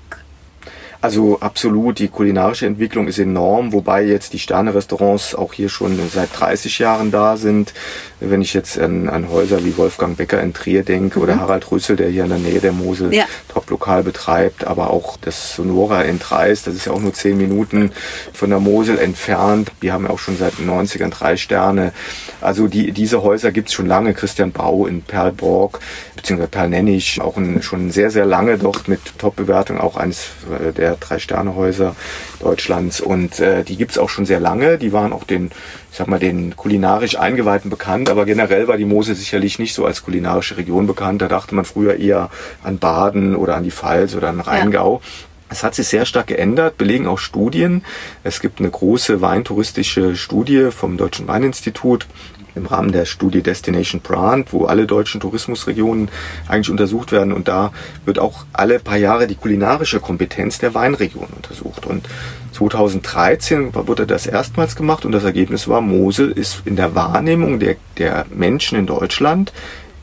[1.01, 6.29] Also absolut, die kulinarische Entwicklung ist enorm, wobei jetzt die Sterne-Restaurants auch hier schon seit
[6.39, 7.73] 30 Jahren da sind.
[8.19, 11.23] Wenn ich jetzt an, an Häuser wie Wolfgang Becker in Trier denke mhm.
[11.23, 13.25] oder Harald Rüssel, der hier in der Nähe der Mosel ja.
[13.51, 17.91] Top-Lokal betreibt, aber auch das Sonora in Treis, das ist ja auch nur 10 Minuten
[18.31, 19.71] von der Mosel entfernt.
[19.79, 21.93] Wir haben ja auch schon seit den 90ern drei Sterne.
[22.41, 24.13] Also die, diese Häuser gibt's schon lange.
[24.13, 25.79] Christian Bau in Perlborg,
[26.15, 31.07] beziehungsweise Perlnennig, auch ein, schon sehr, sehr lange dort mit Top-Bewertung, auch eines äh, der
[31.07, 31.95] Drei-Sterne-Häuser
[32.39, 33.01] Deutschlands.
[33.01, 34.77] Und äh, die gibt's auch schon sehr lange.
[34.77, 35.51] Die waren auch den,
[35.91, 39.85] ich sag mal, den kulinarisch Eingeweihten bekannt, aber generell war die Mosel sicherlich nicht so
[39.85, 41.21] als kulinarische Region bekannt.
[41.21, 42.29] Da dachte man früher eher
[42.63, 45.01] an Baden oder an die Pfalz oder an Rheingau.
[45.03, 45.09] Ja.
[45.51, 47.83] Es hat sich sehr stark geändert, belegen auch Studien.
[48.23, 52.07] Es gibt eine große weintouristische Studie vom Deutschen Weininstitut,
[52.55, 56.09] im Rahmen der Studie Destination Brand, wo alle deutschen Tourismusregionen
[56.47, 57.33] eigentlich untersucht werden.
[57.33, 57.71] Und da
[58.05, 61.85] wird auch alle paar Jahre die kulinarische Kompetenz der Weinregion untersucht.
[61.85, 62.07] Und
[62.53, 67.75] 2013 wurde das erstmals gemacht und das Ergebnis war, Mosel ist in der Wahrnehmung der,
[67.97, 69.51] der Menschen in Deutschland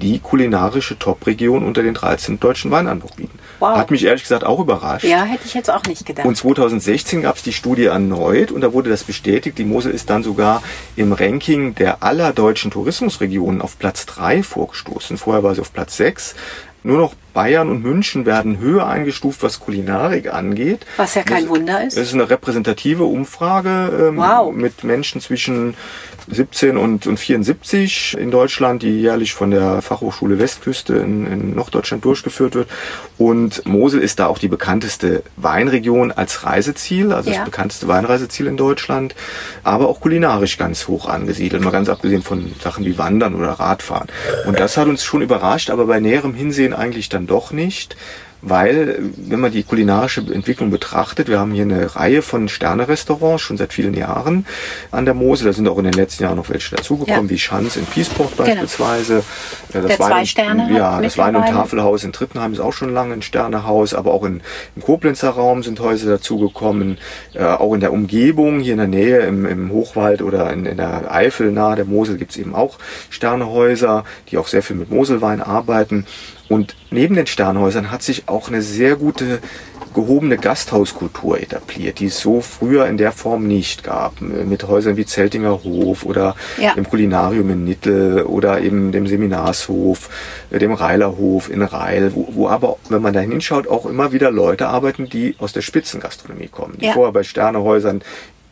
[0.01, 3.39] die kulinarische Top-Region unter den 13 deutschen Weinanbaugebieten.
[3.59, 3.77] Wow.
[3.77, 5.05] Hat mich ehrlich gesagt auch überrascht.
[5.05, 6.27] Ja, hätte ich jetzt auch nicht gedacht.
[6.27, 9.59] Und 2016 gab es die Studie erneut und da wurde das bestätigt.
[9.59, 10.63] Die Mosel ist dann sogar
[10.97, 15.17] im Ranking der aller deutschen Tourismusregionen auf Platz 3 vorgestoßen.
[15.19, 16.35] Vorher war sie auf Platz 6.
[16.85, 20.87] Nur noch Bayern und München werden höher eingestuft, was Kulinarik angeht.
[20.97, 21.97] Was ja kein das, Wunder ist.
[21.97, 24.55] Das ist eine repräsentative Umfrage ähm, wow.
[24.55, 25.75] mit Menschen zwischen
[26.31, 32.05] 17 und, und 74 in Deutschland, die jährlich von der Fachhochschule Westküste in, in Norddeutschland
[32.05, 32.69] durchgeführt wird.
[33.17, 37.37] Und Mosel ist da auch die bekannteste Weinregion als Reiseziel, also ja.
[37.37, 39.15] das bekannteste Weinreiseziel in Deutschland,
[39.65, 44.09] aber auch kulinarisch ganz hoch angesiedelt, mal ganz abgesehen von Sachen wie Wandern oder Radfahren.
[44.47, 47.97] Und das hat uns schon überrascht, aber bei näherem Hinsehen eigentlich dann doch nicht
[48.41, 53.57] weil, wenn man die kulinarische Entwicklung betrachtet, wir haben hier eine Reihe von Sterne-Restaurants schon
[53.57, 54.47] seit vielen Jahren
[54.91, 55.47] an der Mosel.
[55.47, 57.31] Da sind auch in den letzten Jahren noch welche dazugekommen, ja.
[57.31, 58.45] wie Schanz in Piesport genau.
[58.45, 59.25] beispielsweise.
[59.73, 62.93] Das der Wein, zwei Sterne ja, das Wein- und Tafelhaus in Trittenheim ist auch schon
[62.95, 64.41] lange ein Sternehaus, aber auch in,
[64.77, 66.99] im Koblenzer Raum sind Häuser dazugekommen.
[67.35, 70.77] Äh, auch in der Umgebung, hier in der Nähe, im, im Hochwald oder in, in
[70.77, 72.79] der Eifel nahe der Mosel gibt es eben auch
[73.11, 76.07] Sternehäuser, die auch sehr viel mit Moselwein arbeiten.
[76.49, 79.41] Und neben den Sternhäusern hat sich auch eine sehr gute
[79.95, 84.21] gehobene Gasthauskultur etabliert, die es so früher in der Form nicht gab.
[84.21, 86.75] Mit Häusern wie Zeltinger Hof oder ja.
[86.75, 90.09] dem Kulinarium in Nittel oder eben dem Seminarshof,
[90.51, 94.69] dem Reilerhof in Reil, wo, wo aber, wenn man da hinschaut, auch immer wieder Leute
[94.69, 96.93] arbeiten, die aus der Spitzengastronomie kommen, die ja.
[96.93, 98.03] vorher bei Sternehäusern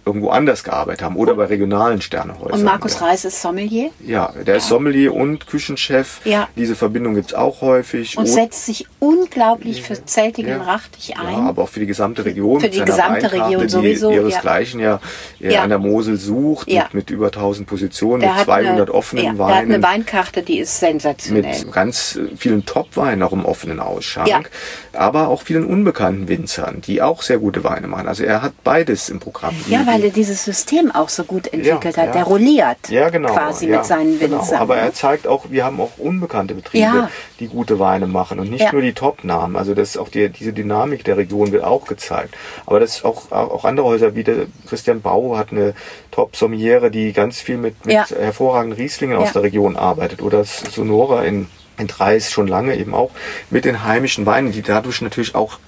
[0.06, 2.52] irgendwo anders gearbeitet haben oder bei regionalen Sternehäusern.
[2.52, 3.90] Und Markus Reis ist Sommelier?
[3.98, 4.54] Ja, der ja.
[4.54, 6.20] ist Sommelier und Küchenchef.
[6.24, 6.48] Ja.
[6.54, 8.16] Diese Verbindung gibt's auch häufig.
[8.16, 10.62] Und, und setzt sich unglaublich für Zeltigen ja.
[10.62, 11.32] Rachtig ein.
[11.32, 12.60] Ja, aber auch für die gesamte Region.
[12.60, 14.10] Für die gesamte Region sowieso.
[14.10, 15.00] Die ihresgleichen ja,
[15.40, 19.24] ja, an der Mosel sucht mit, mit, über 1000 Positionen, der mit 200 eine, offenen
[19.24, 19.48] ja, Weinen.
[19.48, 21.42] Der hat eine Weinkarte, die ist sensationell.
[21.42, 24.50] Mit ganz vielen Top-Weinen auch im offenen Ausschank.
[24.96, 28.08] Aber auch vielen unbekannten Winzern, die auch sehr gute Weine machen.
[28.08, 29.54] Also er hat beides im Programm.
[29.68, 32.08] Ja, weil er dieses System auch so gut entwickelt ja, hat.
[32.08, 32.12] Ja.
[32.12, 34.38] Der rolliert ja, genau, quasi mit seinen genau.
[34.38, 34.50] Winzern.
[34.50, 34.62] Genau.
[34.62, 37.08] Aber er zeigt auch, wir haben auch unbekannte Betriebe,
[37.40, 39.56] die gute Weine machen und nicht nur die Top-Namen.
[39.56, 42.34] Also das auch die, diese Dynamik der Region wird auch gezeigt.
[42.64, 45.74] Aber das auch, auch andere Häuser wie der Christian Bau hat eine
[46.10, 50.22] Top-Sommiere, die ganz viel mit, mit hervorragenden Rieslingen aus der Region arbeitet.
[50.22, 51.48] Oder Sonora in
[51.78, 53.10] in Dreis schon lange eben auch
[53.50, 55.58] mit den heimischen Weinen, die dadurch natürlich auch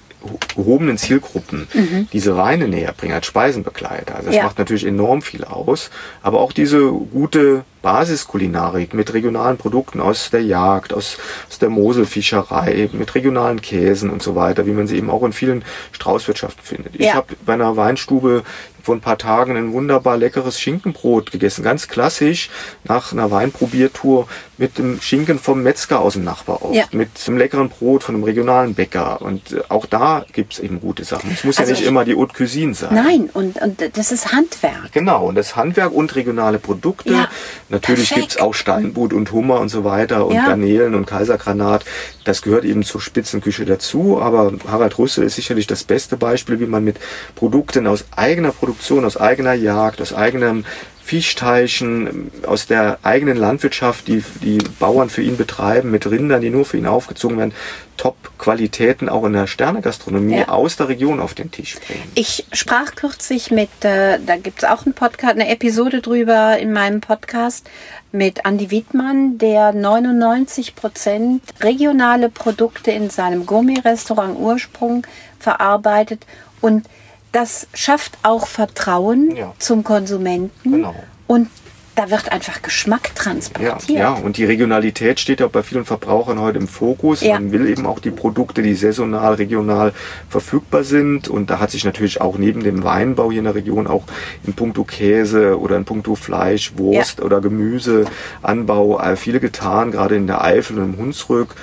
[0.55, 2.07] gehobenen Zielgruppen mhm.
[2.11, 4.15] diese Weine näher bringen als Speisenbegleiter.
[4.15, 4.43] Also das ja.
[4.43, 5.89] macht natürlich enorm viel aus.
[6.21, 11.17] Aber auch diese gute Basiskulinarik mit regionalen Produkten aus der Jagd, aus,
[11.49, 15.31] aus der Moselfischerei, mit regionalen Käsen und so weiter, wie man sie eben auch in
[15.31, 16.95] vielen Straußwirtschaften findet.
[16.95, 17.13] Ich Ja.
[17.13, 18.43] habe bei einer Weinstube
[18.89, 22.49] vor ein paar Tagen ein wunderbar leckeres Schinkenbrot gegessen, ganz klassisch
[22.85, 24.27] nach einer Weinprobiertour
[24.57, 26.85] mit dem Schinken vom Metzger aus dem Nachbarort, Ja.
[26.91, 29.21] mit einem leckeren Brot von einem regionalen Bäcker.
[29.21, 31.29] Und äh, auch da gibt's eben gute Sachen.
[31.31, 32.95] Es muss Also ja nicht ich- immer die Haute Cuisine sein.
[32.95, 34.91] Nein, und, und das ist Handwerk.
[34.91, 37.13] Genau, und das Handwerk und regionale Produkte.
[37.13, 37.27] Ja,
[37.69, 38.29] Natürlich perfekt.
[38.31, 40.47] gibt's auch Steinbutt und Hummer und so weiter und Ja.
[40.47, 41.85] Garnelen und Kaisergranat.
[42.23, 44.19] Das gehört eben zur Spitzenküche dazu.
[44.19, 46.97] Aber Harald Rüssel ist sicherlich das beste Beispiel, wie man mit
[47.35, 50.65] Produkten aus eigener Produktion, aus eigener Jagd, aus eigenem
[51.03, 56.65] Fischteichen, aus der eigenen Landwirtschaft, die die Bauern für ihn betreiben, mit Rindern, die nur
[56.65, 57.53] für ihn aufgezogen werden,
[57.97, 60.49] Top-Qualitäten auch in der Sternegastronomie Ja.
[60.49, 62.03] aus der Region auf den Tisch bringen.
[62.15, 67.01] Ich sprach kürzlich mit, äh, da gibt's auch einen Podcast, eine Episode drüber in meinem
[67.01, 67.67] Podcast
[68.11, 75.05] mit Andy Wittmann, der 99 Prozent regionale Produkte in seinem Gourmet-Restaurant Ursprung
[75.39, 76.25] verarbeitet
[76.61, 76.85] und
[77.31, 79.53] das schafft auch Vertrauen Ja.
[79.59, 80.95] zum Konsumenten Genau.
[81.27, 81.47] und
[81.95, 83.99] da wird einfach Geschmack Ja, transportiert.
[83.99, 87.19] ja, und die Regionalität steht ja auch bei vielen Verbrauchern heute im Fokus.
[87.19, 87.33] Ja.
[87.33, 89.91] Man will eben auch die Produkte, die saisonal, regional
[90.29, 91.27] verfügbar sind.
[91.27, 94.03] Und da hat sich natürlich auch neben dem Weinbau hier in der Region auch
[94.47, 100.25] in puncto Käse oder in puncto Fleisch, Wurst oder Gemüseanbau äh, viele getan, gerade in
[100.27, 101.53] der Eifel und im Hunsrück.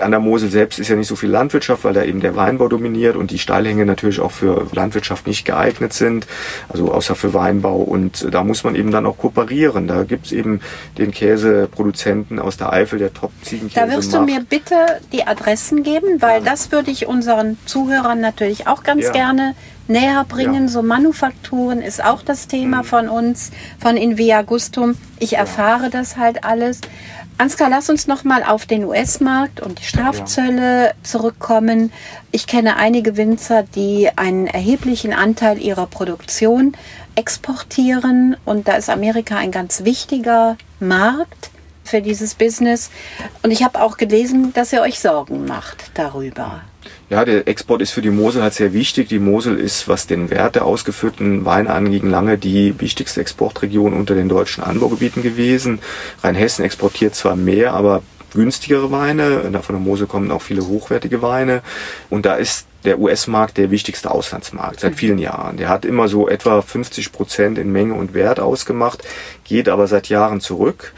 [0.00, 2.68] An der Mosel selbst ist ja nicht so viel Landwirtschaft, weil da eben der Weinbau
[2.68, 6.26] dominiert und die Steilhänge natürlich auch für Landwirtschaft nicht geeignet sind,
[6.68, 7.76] also außer für Weinbau.
[7.76, 9.86] Und da muss man eben dann auch kooperieren.
[9.86, 10.60] Da gibt's eben
[10.98, 14.26] den Käseproduzenten aus der Eifel, der Top-Ziegenkäse Da wirst du macht.
[14.26, 14.74] mir bitte
[15.12, 19.12] die Adressen geben, weil das würde ich unseren Zuhörern natürlich auch ganz Ja.
[19.12, 19.54] gerne
[19.86, 20.54] näher bringen.
[20.54, 20.60] Ja.
[20.60, 20.68] Mhm.
[20.68, 24.96] So Manufakturen ist auch das Thema von uns, von Invia Gustum.
[25.18, 26.80] Ich erfahre das halt alles.
[27.36, 31.92] Ansgar, lass uns noch mal auf den US-Markt und die Strafzölle zurückkommen.
[32.30, 36.76] Ich kenne einige Winzer, die einen erheblichen Anteil ihrer Produktion
[37.16, 41.50] exportieren und da ist Amerika ein ganz wichtiger Markt
[41.82, 42.90] für dieses Business.
[43.42, 46.62] Und ich habe auch gelesen, dass ihr euch Sorgen macht darüber.
[47.14, 49.08] Ja, der Export ist für die Mosel halt sehr wichtig.
[49.08, 54.16] Die Mosel ist, was den Wert der ausgeführten Weine angeht, lange die wichtigste Exportregion unter
[54.16, 55.78] den deutschen Anbaugebieten gewesen.
[56.24, 58.02] Rheinhessen exportiert zwar mehr, aber
[58.32, 59.42] günstigere Weine.
[59.62, 61.62] Von der Mosel kommen auch viele hochwertige Weine.
[62.10, 65.56] Und da ist der US-Markt der wichtigste Auslandsmarkt seit vielen Jahren.
[65.56, 69.04] Der hat immer so etwa 50 Prozent in Menge und Wert ausgemacht,
[69.44, 70.92] geht aber seit Jahren zurück.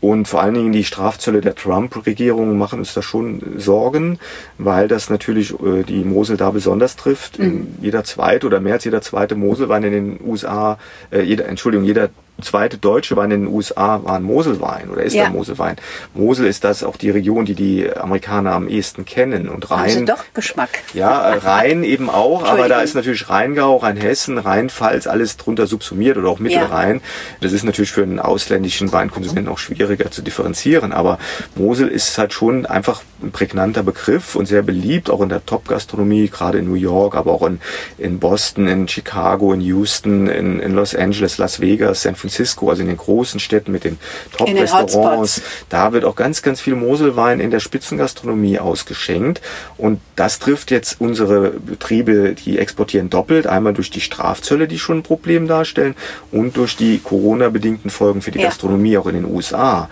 [0.00, 4.18] Und vor allen Dingen die Strafzölle der Trump-Regierung machen uns da schon Sorgen,
[4.56, 7.38] weil das natürlich äh, die Mosel da besonders trifft.
[7.38, 10.78] In Jeder zweite oder mehr als jeder zweite Moselwein in den USA,
[11.10, 12.08] äh, jeder, Entschuldigung, jeder
[12.42, 15.24] zweite deutsche Wein in den USA war ein Moselwein oder ist Ja.
[15.26, 15.76] ein Moselwein.
[16.14, 20.06] Mosel ist das auch die Region, die die Amerikaner am ehesten kennen und Rhein.
[20.06, 20.70] doch Geschmack.
[20.94, 26.28] Ja, Rhein eben auch, aber da ist natürlich Rheingau, Rheinhessen, Rheinpfalz alles drunter subsumiert oder
[26.28, 27.00] auch Mittelrhein.
[27.40, 31.18] Das ist natürlich für einen ausländischen Weinkonsumenten auch schwieriger zu differenzieren, aber
[31.54, 36.28] Mosel ist halt schon einfach ein prägnanter Begriff und sehr beliebt, auch in der Top-Gastronomie,
[36.28, 37.60] gerade in New York, aber auch in,
[37.98, 42.82] in Boston, in Chicago, in Houston, in, in Los Angeles, Las Vegas, San Francisco, also
[42.82, 43.98] in den großen Städten mit den
[44.36, 45.42] Top-Restaurants.
[45.68, 49.40] Da wird auch ganz, ganz viel Moselwein in der Spitzengastronomie ausgeschenkt.
[49.76, 53.46] Und das trifft jetzt unsere Betriebe, die exportieren doppelt.
[53.46, 55.94] Einmal durch die Strafzölle, die schon ein Problem darstellen,
[56.30, 58.46] und durch die Corona-bedingten Folgen für die Ja.
[58.46, 59.88] Gastronomie auch in den USA.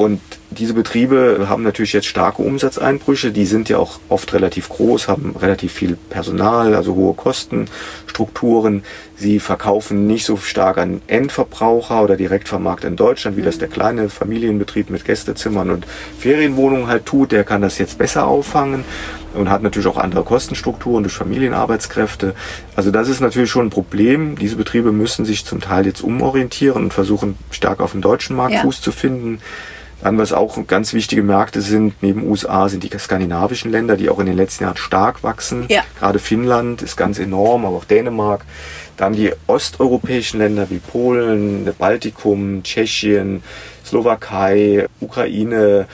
[0.00, 3.32] Und diese Betriebe haben natürlich jetzt starke Umsatzeinbrüche.
[3.32, 8.82] Die sind ja auch oft relativ groß, haben relativ viel Personal, also hohe Kostenstrukturen.
[9.16, 14.08] Sie verkaufen nicht so stark an Endverbraucher oder Direktvermarkt in Deutschland, wie das der kleine
[14.08, 15.86] Familienbetrieb mit Gästezimmern und
[16.18, 17.30] Ferienwohnungen halt tut.
[17.30, 18.86] Der kann das jetzt besser auffangen
[19.34, 22.34] und hat natürlich auch andere Kostenstrukturen durch Familienarbeitskräfte.
[22.74, 24.36] Also das ist natürlich schon ein Problem.
[24.36, 28.54] Diese Betriebe müssen sich zum Teil jetzt umorientieren und versuchen stärker auf dem deutschen Markt
[28.54, 28.62] Ja.
[28.62, 29.40] Fuß zu finden.
[30.02, 34.18] Dann, was auch ganz wichtige Märkte sind, neben USA, sind die skandinavischen Länder, die auch
[34.18, 35.66] in den letzten Jahren stark wachsen.
[35.68, 35.82] Ja.
[35.98, 38.44] Gerade Finnland ist ganz enorm, aber auch Dänemark.
[38.96, 43.42] Dann die osteuropäischen Länder wie Polen, Baltikum, Tschechien,
[43.84, 45.86] Slowakei, Ukraine.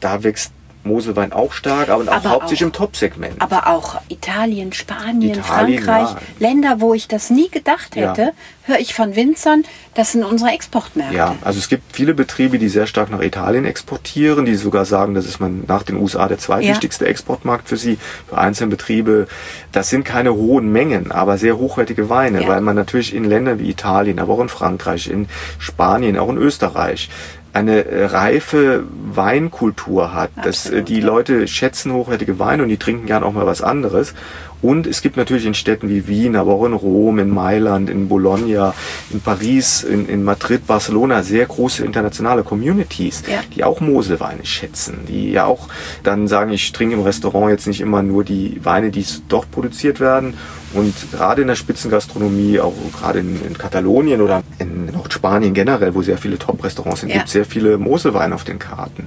[0.00, 0.52] Da wächst
[0.82, 3.34] Moselwein auch stark, aber, auch hauptsächlich auch, im Top-Segment.
[3.40, 6.18] Aber auch Italien, Spanien, Italien, Frankreich, ja.
[6.38, 8.30] Länder, wo ich das nie gedacht hätte, ja.
[8.62, 9.64] höre ich von Winzern,
[9.94, 11.16] das sind unsere Exportmärkte.
[11.16, 15.14] Ja, also es gibt viele Betriebe, die sehr stark nach Italien exportieren, die sogar sagen,
[15.14, 17.10] das ist man nach den USA der zweitwichtigste ja.
[17.10, 19.26] Exportmarkt für sie, für einzelne Betriebe.
[19.72, 23.68] Das sind keine hohen Mengen, aber sehr hochwertige Weine, weil man natürlich in Ländern wie
[23.68, 25.28] Italien, aber auch in Frankreich, in
[25.58, 27.10] Spanien, auch in Österreich
[27.52, 30.30] eine äh, reife Weinkultur hat.
[30.42, 34.14] dass äh, die Leute schätzen hochwertige Weine und die trinken gern auch mal was anderes.
[34.62, 38.08] Und es gibt natürlich in Städten wie Wien, aber auch in Rom, in Mailand, in
[38.08, 38.74] Bologna,
[39.10, 43.40] in Paris, in, in Madrid, Barcelona sehr große internationale Communities, ja.
[43.54, 45.68] die auch Moselweine schätzen, die ja auch
[46.02, 50.00] dann sagen, ich trinke im Restaurant jetzt nicht immer nur die Weine, die dort produziert
[50.00, 50.34] werden
[50.72, 56.02] und gerade in der Spitzengastronomie, auch gerade in, in Katalonien oder in Nordspanien generell, wo
[56.02, 57.16] sehr viele Top-Restaurants sind, ja.
[57.16, 59.06] gibt es sehr viele Moselweine auf den Karten.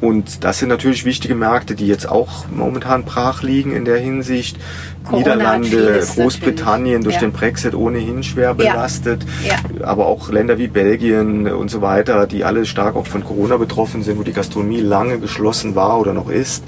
[0.00, 4.56] Und das sind natürlich wichtige Märkte, die jetzt auch momentan brach liegen in der Hinsicht.
[5.04, 7.20] Corona Niederlande, Großbritannien durch ja.
[7.22, 9.54] den Brexit ohnehin schwer belastet, ja.
[9.78, 9.86] Ja.
[9.86, 14.02] aber auch Länder wie Belgien und so weiter, die alle stark auch von Corona betroffen
[14.02, 16.64] sind, wo die Gastronomie lange geschlossen war oder noch ist,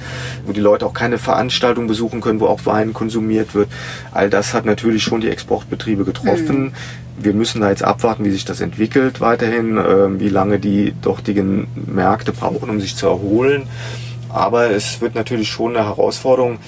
[0.46, 3.68] wo die Leute auch keine Veranstaltung besuchen können, wo auch Wein konsumiert wird.
[4.12, 6.62] All das hat natürlich schon die Exportbetriebe getroffen.
[6.62, 6.72] Mhm.
[7.18, 11.68] Wir müssen da jetzt abwarten, wie sich das entwickelt weiterhin, äh, wie lange die dortigen
[11.74, 13.64] Märkte brauchen, um sich zu erholen.
[14.28, 16.58] Aber es wird natürlich schon eine Herausforderung,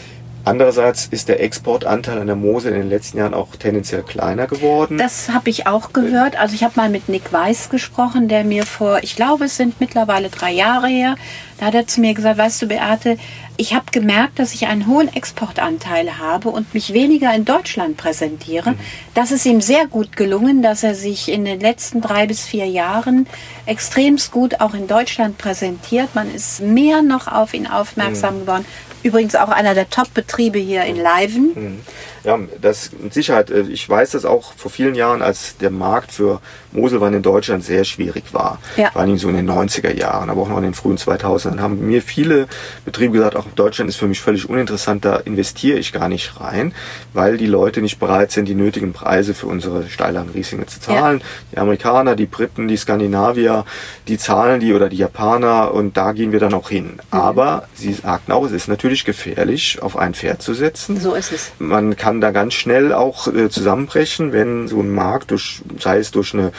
[0.46, 4.98] Andererseits ist der Exportanteil an der Mosel in den letzten Jahren auch tendenziell kleiner geworden.
[4.98, 6.38] Das habe ich auch gehört.
[6.38, 9.80] Also ich habe mal mit Nick Weiß gesprochen, der mir vor, ich glaube, es sind
[9.80, 11.16] mittlerweile drei Jahre her,
[11.58, 13.16] da hat er zu mir gesagt, weißt du, Beate,
[13.56, 18.72] ich habe gemerkt, dass ich einen hohen Exportanteil habe und mich weniger in Deutschland präsentiere.
[18.72, 18.78] Mhm.
[19.14, 22.66] Das ist ihm sehr gut gelungen, dass er sich in den letzten drei bis vier
[22.66, 23.26] Jahren
[23.66, 26.14] extremst gut auch in Deutschland präsentiert.
[26.14, 28.40] Man ist mehr noch auf ihn aufmerksam mhm.
[28.40, 28.64] geworden.
[29.04, 31.52] Übrigens auch einer der Top-Betriebe hier in Leiven.
[31.54, 31.80] Mhm.
[32.24, 33.50] Ja, das mit Sicherheit.
[33.50, 36.40] Äh, ich weiß das auch vor vielen Jahren, als der Markt für
[36.72, 38.58] Moselwein in Deutschland sehr schwierig war.
[38.76, 38.90] Ja.
[38.90, 41.86] Vor allem so in den 90er Jahren, aber auch noch in den frühen 2000ern haben
[41.86, 42.48] mir viele
[42.84, 46.74] Betriebe gesagt, auch Deutschland ist für mich völlig uninteressant, da investiere ich gar nicht rein,
[47.12, 51.20] weil die Leute nicht bereit sind, die nötigen Preise für unsere Steillagen Rieslinge zu zahlen.
[51.20, 51.26] Ja.
[51.52, 53.64] Die Amerikaner, die Briten, die Skandinavier,
[54.08, 56.94] die zahlen die oder die Japaner und da gehen wir dann auch hin.
[56.94, 57.00] Mhm.
[57.10, 60.98] Aber sie sagten auch, es ist natürlich gefährlich, auf ein Pferd zu setzen.
[60.98, 61.52] So ist es.
[61.58, 65.98] Man kann kann da ganz schnell auch äh, zusammenbrechen, wenn so ein Markt, durch, sei
[65.98, 66.52] es durch eine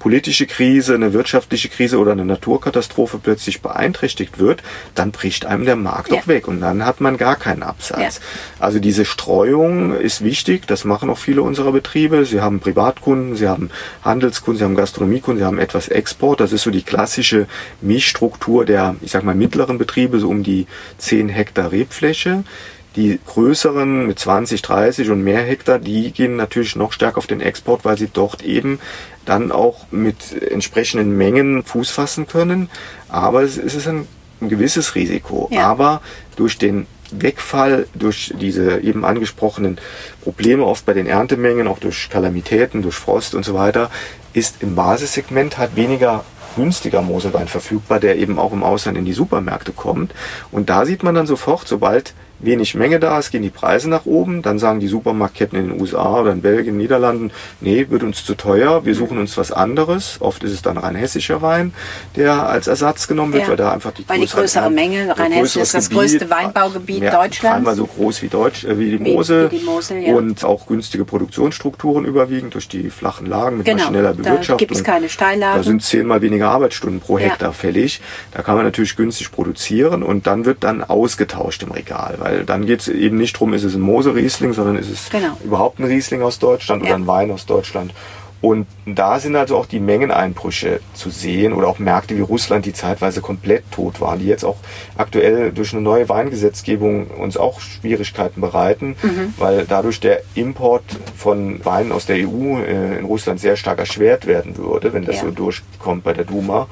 [0.00, 4.62] politische Krise, eine wirtschaftliche Krise oder eine Naturkatastrophe plötzlich beeinträchtigt wird,
[4.94, 6.18] dann bricht einem der Markt ja.
[6.18, 8.20] auch weg und dann hat man gar keinen Absatz.
[8.20, 8.64] Ja.
[8.64, 12.24] Also diese Streuung ist wichtig, das machen auch viele unserer Betriebe.
[12.24, 13.70] Sie haben Privatkunden, sie haben
[14.02, 16.40] Handelskunden, sie haben Gastronomiekunden, sie haben etwas Export.
[16.40, 17.46] Das ist so die klassische
[17.80, 20.66] Mischstruktur der, ich sag mal, mittleren Betriebe, so um die
[20.98, 22.44] 10 Hektar Rebfläche.
[22.96, 27.40] Die größeren mit 20, 30 und mehr Hektar, die gehen natürlich noch stärker auf den
[27.40, 28.80] Export, weil sie dort eben
[29.26, 32.70] dann auch mit entsprechenden Mengen Fuß fassen können.
[33.08, 34.06] Aber es ist ein,
[34.40, 35.48] ein gewisses Risiko.
[35.52, 35.66] Ja.
[35.66, 36.00] Aber
[36.36, 39.78] durch den Wegfall, durch diese eben angesprochenen
[40.22, 43.90] Probleme oft bei den Erntemengen, auch durch Kalamitäten, durch Frost und so weiter,
[44.32, 46.24] ist im Basissegment halt weniger
[46.56, 50.14] günstiger Moselwein verfügbar, der eben auch im Ausland in die Supermärkte kommt.
[50.50, 54.06] Und da sieht man dann sofort, sobald wenig Menge da ist, gehen die Preise nach
[54.06, 54.42] oben.
[54.42, 57.30] Dann sagen die Supermarktketten in den USA oder in Belgien, Niederlanden,
[57.60, 60.18] nee, wird uns zu teuer, wir suchen uns was anderes.
[60.20, 61.72] Oft ist es dann rein hessischer Wein,
[62.14, 63.48] der als Ersatz genommen wird, ja.
[63.50, 66.30] weil da einfach die weil größere, die größere Menge, rhein Hessen ist das Gebiet, größte
[66.30, 67.56] Weinbaugebiet ja, Deutschlands.
[67.56, 70.14] Einmal so groß wie, Deutsch, äh, wie die Mosel, wie, wie die Mosel ja.
[70.14, 74.56] und auch günstige Produktionsstrukturen überwiegend durch die flachen Lagen mit genau, maschineller Bewirtschaftung.
[74.56, 75.58] Da gibt es keine Steillagen.
[75.58, 78.00] Da sind zehnmal weniger Arbeitsstunden pro Hektar fällig.
[78.32, 82.66] Da kann man natürlich günstig produzieren und dann wird dann ausgetauscht im Regal, weil dann
[82.66, 85.36] geht es eben nicht darum, ist es ein Mose-Riesling, sondern ist es genau.
[85.44, 86.88] überhaupt ein Riesling aus Deutschland ja.
[86.88, 87.92] oder ein Wein aus Deutschland.
[88.42, 92.74] Und da sind also auch die Mengeneinbrüche zu sehen oder auch Märkte wie Russland, die
[92.74, 94.56] zeitweise komplett tot waren, die jetzt auch
[94.96, 99.34] aktuell durch eine neue Weingesetzgebung uns auch Schwierigkeiten bereiten, mhm.
[99.38, 100.84] weil dadurch der Import
[101.16, 105.16] von Weinen aus der EU äh, in Russland sehr stark erschwert werden würde, wenn das
[105.16, 105.22] ja.
[105.22, 106.68] so durchkommt bei der Duma,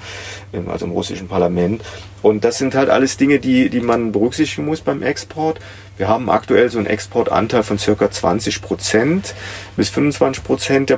[0.69, 1.83] also im russischen Parlament.
[2.23, 5.61] Und das sind halt alles Dinge, die, die man berücksichtigen muss beim Export.
[5.97, 9.35] Wir haben aktuell so einen Exportanteil von circa 20 Prozent
[9.77, 10.97] bis 25 Prozent der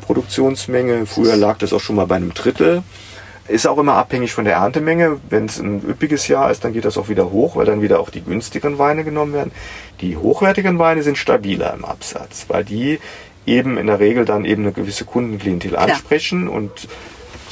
[0.57, 1.07] Produktionsmenge.
[1.07, 2.83] Früher lag das auch schon mal bei einem Drittel.
[3.49, 5.21] Ist auch immer abhängig von der Erntemenge.
[5.31, 8.01] Wenn es ein üppiges Jahr ist, dann geht das auch wieder hoch, weil dann wieder
[8.01, 9.53] auch die günstigeren Weine genommen werden.
[10.01, 12.99] Die hochwertigen Weine sind stabiler im Absatz, weil die
[13.47, 16.53] eben in der Regel dann eben eine gewisse Kundenklientel ansprechen ja.
[16.53, 16.89] und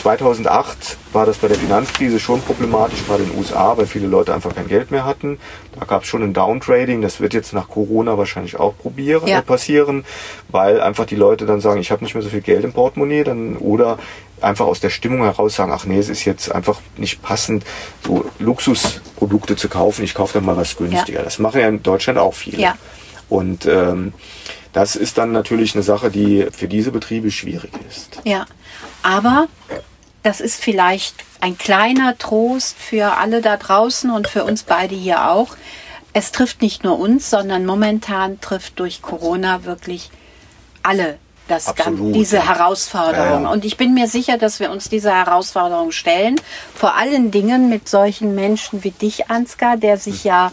[0.04, 4.34] 2008 war das bei der Finanzkrise schon problematisch, gerade in den USA, weil viele Leute
[4.34, 5.38] einfach kein Geld mehr hatten.
[5.80, 7.00] Da gab es schon ein Downtrading.
[7.00, 9.38] Das wird jetzt nach Corona wahrscheinlich auch probieren, ja.
[9.38, 10.04] äh, passieren,
[10.50, 13.24] weil einfach die Leute dann sagen, ich habe nicht mehr so viel Geld im Portemonnaie,
[13.24, 13.98] dann oder
[14.42, 17.64] einfach aus der Stimmung heraus sagen, ach nee, es ist jetzt einfach nicht passend,
[18.06, 20.04] so Luxusprodukte zu kaufen.
[20.04, 21.20] Ich kaufe dann mal was günstiger.
[21.20, 21.24] Ja.
[21.24, 22.60] Das machen ja in Deutschland auch viele.
[22.60, 22.76] Ja.
[23.30, 24.12] Und ähm,
[24.74, 28.20] das ist dann natürlich eine Sache, die für diese Betriebe schwierig ist.
[28.24, 28.44] Ja,
[29.02, 29.48] aber
[30.24, 35.30] das ist vielleicht ein kleiner Trost für alle da draußen und für uns beide hier
[35.30, 35.54] auch.
[36.14, 40.10] Es trifft nicht nur uns, sondern momentan trifft durch Corona wirklich
[40.82, 42.46] alle das Absolut, diese ja.
[42.46, 43.42] Herausforderung.
[43.42, 43.50] Ja.
[43.50, 46.36] Und ich bin mir sicher, dass wir uns dieser Herausforderung stellen.
[46.74, 50.52] Vor allen Dingen mit solchen Menschen wie dich, Ansgar, der sich ja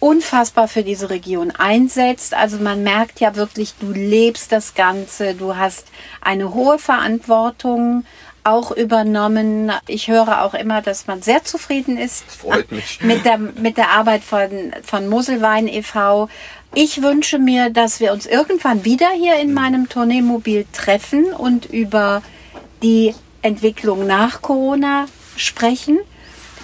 [0.00, 2.34] unfassbar für diese Region einsetzt.
[2.34, 5.86] Also man merkt ja wirklich, du lebst das Ganze, du hast
[6.20, 8.04] eine hohe Verantwortung
[8.46, 9.72] auch übernommen.
[9.86, 12.24] Ich höre auch immer, dass man sehr zufrieden ist
[13.00, 16.28] mit der, mit der Arbeit von, von Moselwein e.V.
[16.74, 22.22] Ich wünsche mir, dass wir uns irgendwann wieder hier in meinem Tourneemobil treffen und über
[22.82, 25.98] die Entwicklung nach Corona sprechen.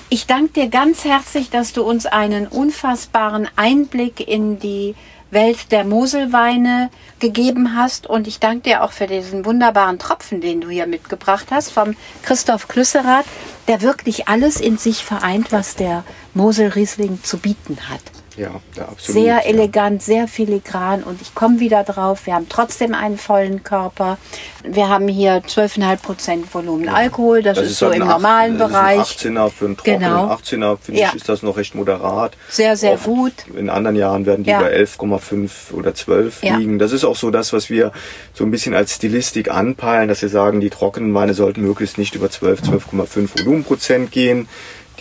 [0.09, 4.95] Ich danke dir ganz herzlich, dass du uns einen unfassbaren Einblick in die
[5.33, 8.07] Welt der Moselweine gegeben hast.
[8.07, 11.97] Und ich danke dir auch für diesen wunderbaren Tropfen, den du hier mitgebracht hast, vom
[12.22, 13.26] Christoph Klüsserath,
[13.66, 16.05] der wirklich alles in sich vereint, was der
[16.35, 18.22] Mosel-Riesling zu bieten hat.
[18.37, 19.22] Ja, ja, absolut.
[19.22, 20.07] Sehr elegant, ja.
[20.07, 22.26] sehr filigran und ich komme wieder drauf.
[22.26, 24.18] Wir haben trotzdem einen vollen Körper.
[24.64, 26.95] Wir haben hier 12,5 Prozent Volumen ja.
[26.95, 27.43] Alkohol.
[27.43, 28.99] Das, das ist, so halt im normalen 8, Bereich.
[29.01, 30.33] 18er für einen trockenen genau.
[30.33, 32.37] 18er, finde ich, ist das noch recht moderat.
[32.49, 33.33] Sehr, sehr Oft gut.
[33.55, 36.78] In anderen Jahren werden die bei 11,5 oder 12 liegen.
[36.78, 37.93] Das ist auch so das, was wir
[38.33, 42.14] so ein bisschen als Stilistik anpeilen, dass wir sagen, die trockenen Weine sollten möglichst nicht
[42.14, 44.49] über 12, 12,5 Volumenprozent gehen.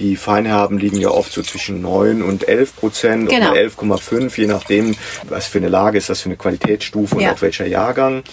[0.01, 3.51] Die Feinherben liegen ja oft so zwischen 9 und 11 Prozent genau.
[3.51, 4.95] oder 11,5, je nachdem,
[5.29, 7.29] was für eine Lage ist, was für eine Qualitätsstufe ja.
[7.29, 8.23] und auch welcher Jahrgang.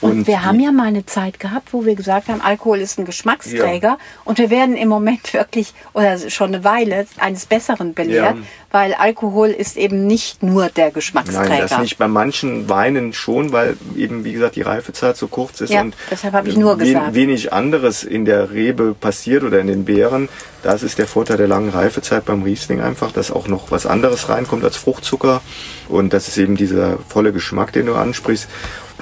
[0.00, 2.98] Und, und wir haben ja mal eine Zeit gehabt, wo wir gesagt haben, Alkohol ist
[2.98, 3.88] ein Geschmacksträger.
[3.88, 3.98] Ja.
[4.24, 8.42] Und wir werden im Moment wirklich, oder schon eine Weile, eines Besseren belehrt, ja.
[8.70, 11.48] weil Alkohol ist eben nicht nur der Geschmacksträger.
[11.48, 11.98] Nein, das nicht.
[11.98, 15.96] Bei manchen Weinen schon, weil eben, wie gesagt, die Reifezeit so kurz ist ja, und
[16.10, 17.14] deshalb habe ich nur gesagt.
[17.14, 20.28] wenig anderes in der Rebe passiert oder in den Beeren.
[20.62, 24.28] Das ist der Vorteil der langen Reifezeit beim Riesling einfach, dass auch noch was anderes
[24.28, 25.40] reinkommt als Fruchtzucker.
[25.88, 28.48] Und das ist eben dieser volle Geschmack, den du ansprichst.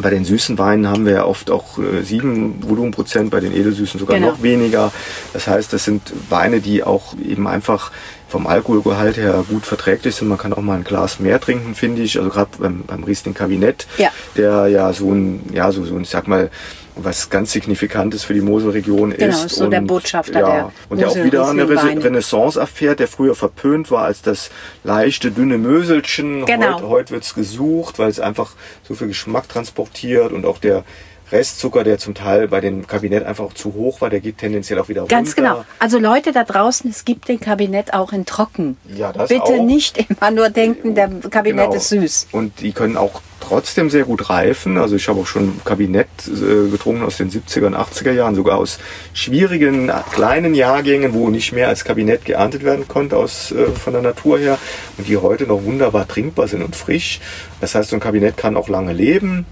[0.00, 3.98] Bei den süßen Weinen haben wir ja oft auch äh, sieben Volumenprozent, bei den edelsüßen
[3.98, 4.32] sogar genau.
[4.32, 4.92] noch weniger.
[5.32, 7.92] Das heißt, das sind Weine, die auch eben einfach
[8.28, 10.28] vom Alkoholgehalt her gut verträglich sind.
[10.28, 12.18] Man kann auch mal ein Glas mehr trinken, finde ich.
[12.18, 14.10] Also gerade beim, beim Riesling Kabinett, ja.
[14.36, 16.50] der ja so ein, ja, so, so, ich sag mal,
[16.96, 19.36] was ganz Signifikantes für die Moselregion genau, ist.
[19.36, 23.08] Genau, so und, der Botschafter ja, der Und der auch wieder eine Renaissance erfährt, der
[23.08, 24.50] früher verpönt war als das
[24.82, 26.46] leichte, dünne Möselchen.
[26.46, 26.74] Genau.
[26.74, 30.84] Heute, heute wird es gesucht, weil es einfach so viel Geschmack transportiert und auch der
[31.32, 34.78] Restzucker, der zum Teil bei dem Kabinett einfach auch zu hoch war, der geht tendenziell
[34.78, 35.14] auch wieder runter.
[35.14, 35.64] Ganz genau.
[35.78, 38.76] Also Leute da draußen, es gibt den Kabinett auch in trocken.
[38.94, 39.62] Ja, das Bitte auch.
[39.62, 41.76] nicht immer nur denken, der Kabinett genau.
[41.76, 42.28] ist süß.
[42.32, 44.78] Und die können auch trotzdem sehr gut reifen.
[44.78, 48.58] Also ich habe auch schon Kabinett äh, getrunken aus den 70er und 80er Jahren, sogar
[48.58, 48.78] aus
[49.12, 54.02] schwierigen kleinen Jahrgängen, wo nicht mehr als Kabinett geerntet werden konnte aus, äh, von der
[54.02, 54.58] Natur her
[54.96, 57.20] und die heute noch wunderbar trinkbar sind und frisch.
[57.60, 59.44] Das heißt, so ein Kabinett kann auch lange leben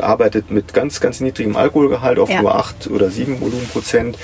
[0.00, 2.42] arbeitet mit ganz, ganz niedrigem Alkoholgehalt auf ja.
[2.42, 4.16] nur 8 oder 7 Volumenprozent.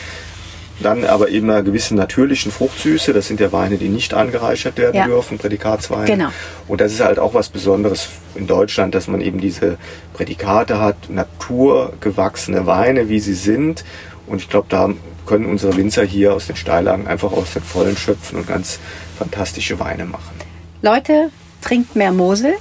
[0.81, 3.13] Dann aber eben einer gewissen natürlichen Fruchtsüße.
[3.13, 5.07] Das sind ja Weine, die nicht angereichert werden ja.
[5.07, 6.07] dürfen, Prädikatsweine.
[6.07, 6.29] Genau.
[6.67, 9.77] Und das ist halt auch was Besonderes in Deutschland, dass man eben diese
[10.15, 13.85] Prädikate hat, naturgewachsene Weine, wie sie sind.
[14.27, 14.91] Und ich glaube, da
[15.27, 18.81] können unsere Winzer hier aus den Steillagen einfach aus den Vollen schöpfen und ganz
[19.19, 20.35] fantastische Weine machen.
[20.81, 22.55] Leute, trinkt mehr Mosel.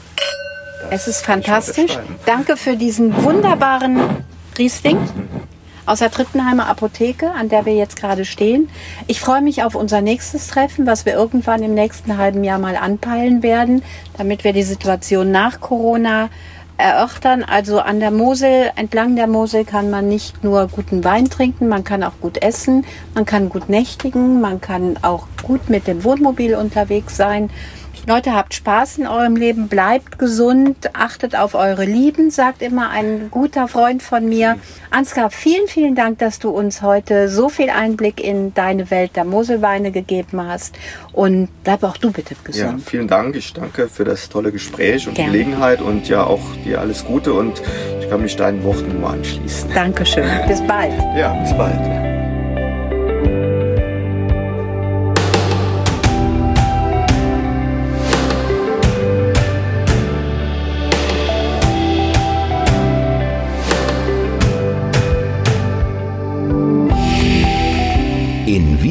[0.90, 1.98] Es ist fantastisch.
[2.26, 4.00] Danke für diesen wunderbaren
[4.58, 4.98] Riesling
[5.86, 8.70] aus der Trittenheimer Apotheke, an der wir jetzt gerade stehen.
[9.08, 12.76] Ich freue mich auf unser nächstes Treffen, was wir irgendwann im nächsten halben Jahr mal
[12.76, 13.84] anpeilen werden,
[14.18, 16.30] damit wir die Situation nach Corona
[16.78, 17.44] erörtern.
[17.44, 21.84] Also an der Mosel, entlang der Mosel kann man nicht nur guten Wein trinken, man
[21.84, 26.56] kann auch gut essen, man kann gut nächtigen, man kann auch gut mit dem Wohnmobil
[26.56, 27.50] unterwegs sein.
[28.08, 33.30] Leute, habt Spaß in eurem Leben, bleibt gesund, achtet auf eure Lieben, sagt immer ein
[33.30, 34.58] guter Freund von mir.
[34.90, 39.24] Ansgar, vielen, vielen Dank, dass du uns heute so viel Einblick in deine Welt der
[39.24, 40.76] Moselweine gegeben hast.
[41.14, 42.80] Und bleib auch du bitte gesund.
[42.80, 43.36] Ja, vielen Dank.
[43.36, 45.32] Ich danke für das tolle Gespräch und Gerne.
[45.32, 47.62] Gelegenheit und ja auch dir alles Gute und
[48.00, 49.72] ich kann mich deinen Worten nur anschließen.
[49.74, 50.26] Dankeschön.
[50.48, 50.94] Bis bald.
[51.16, 52.11] Ja, bis bald.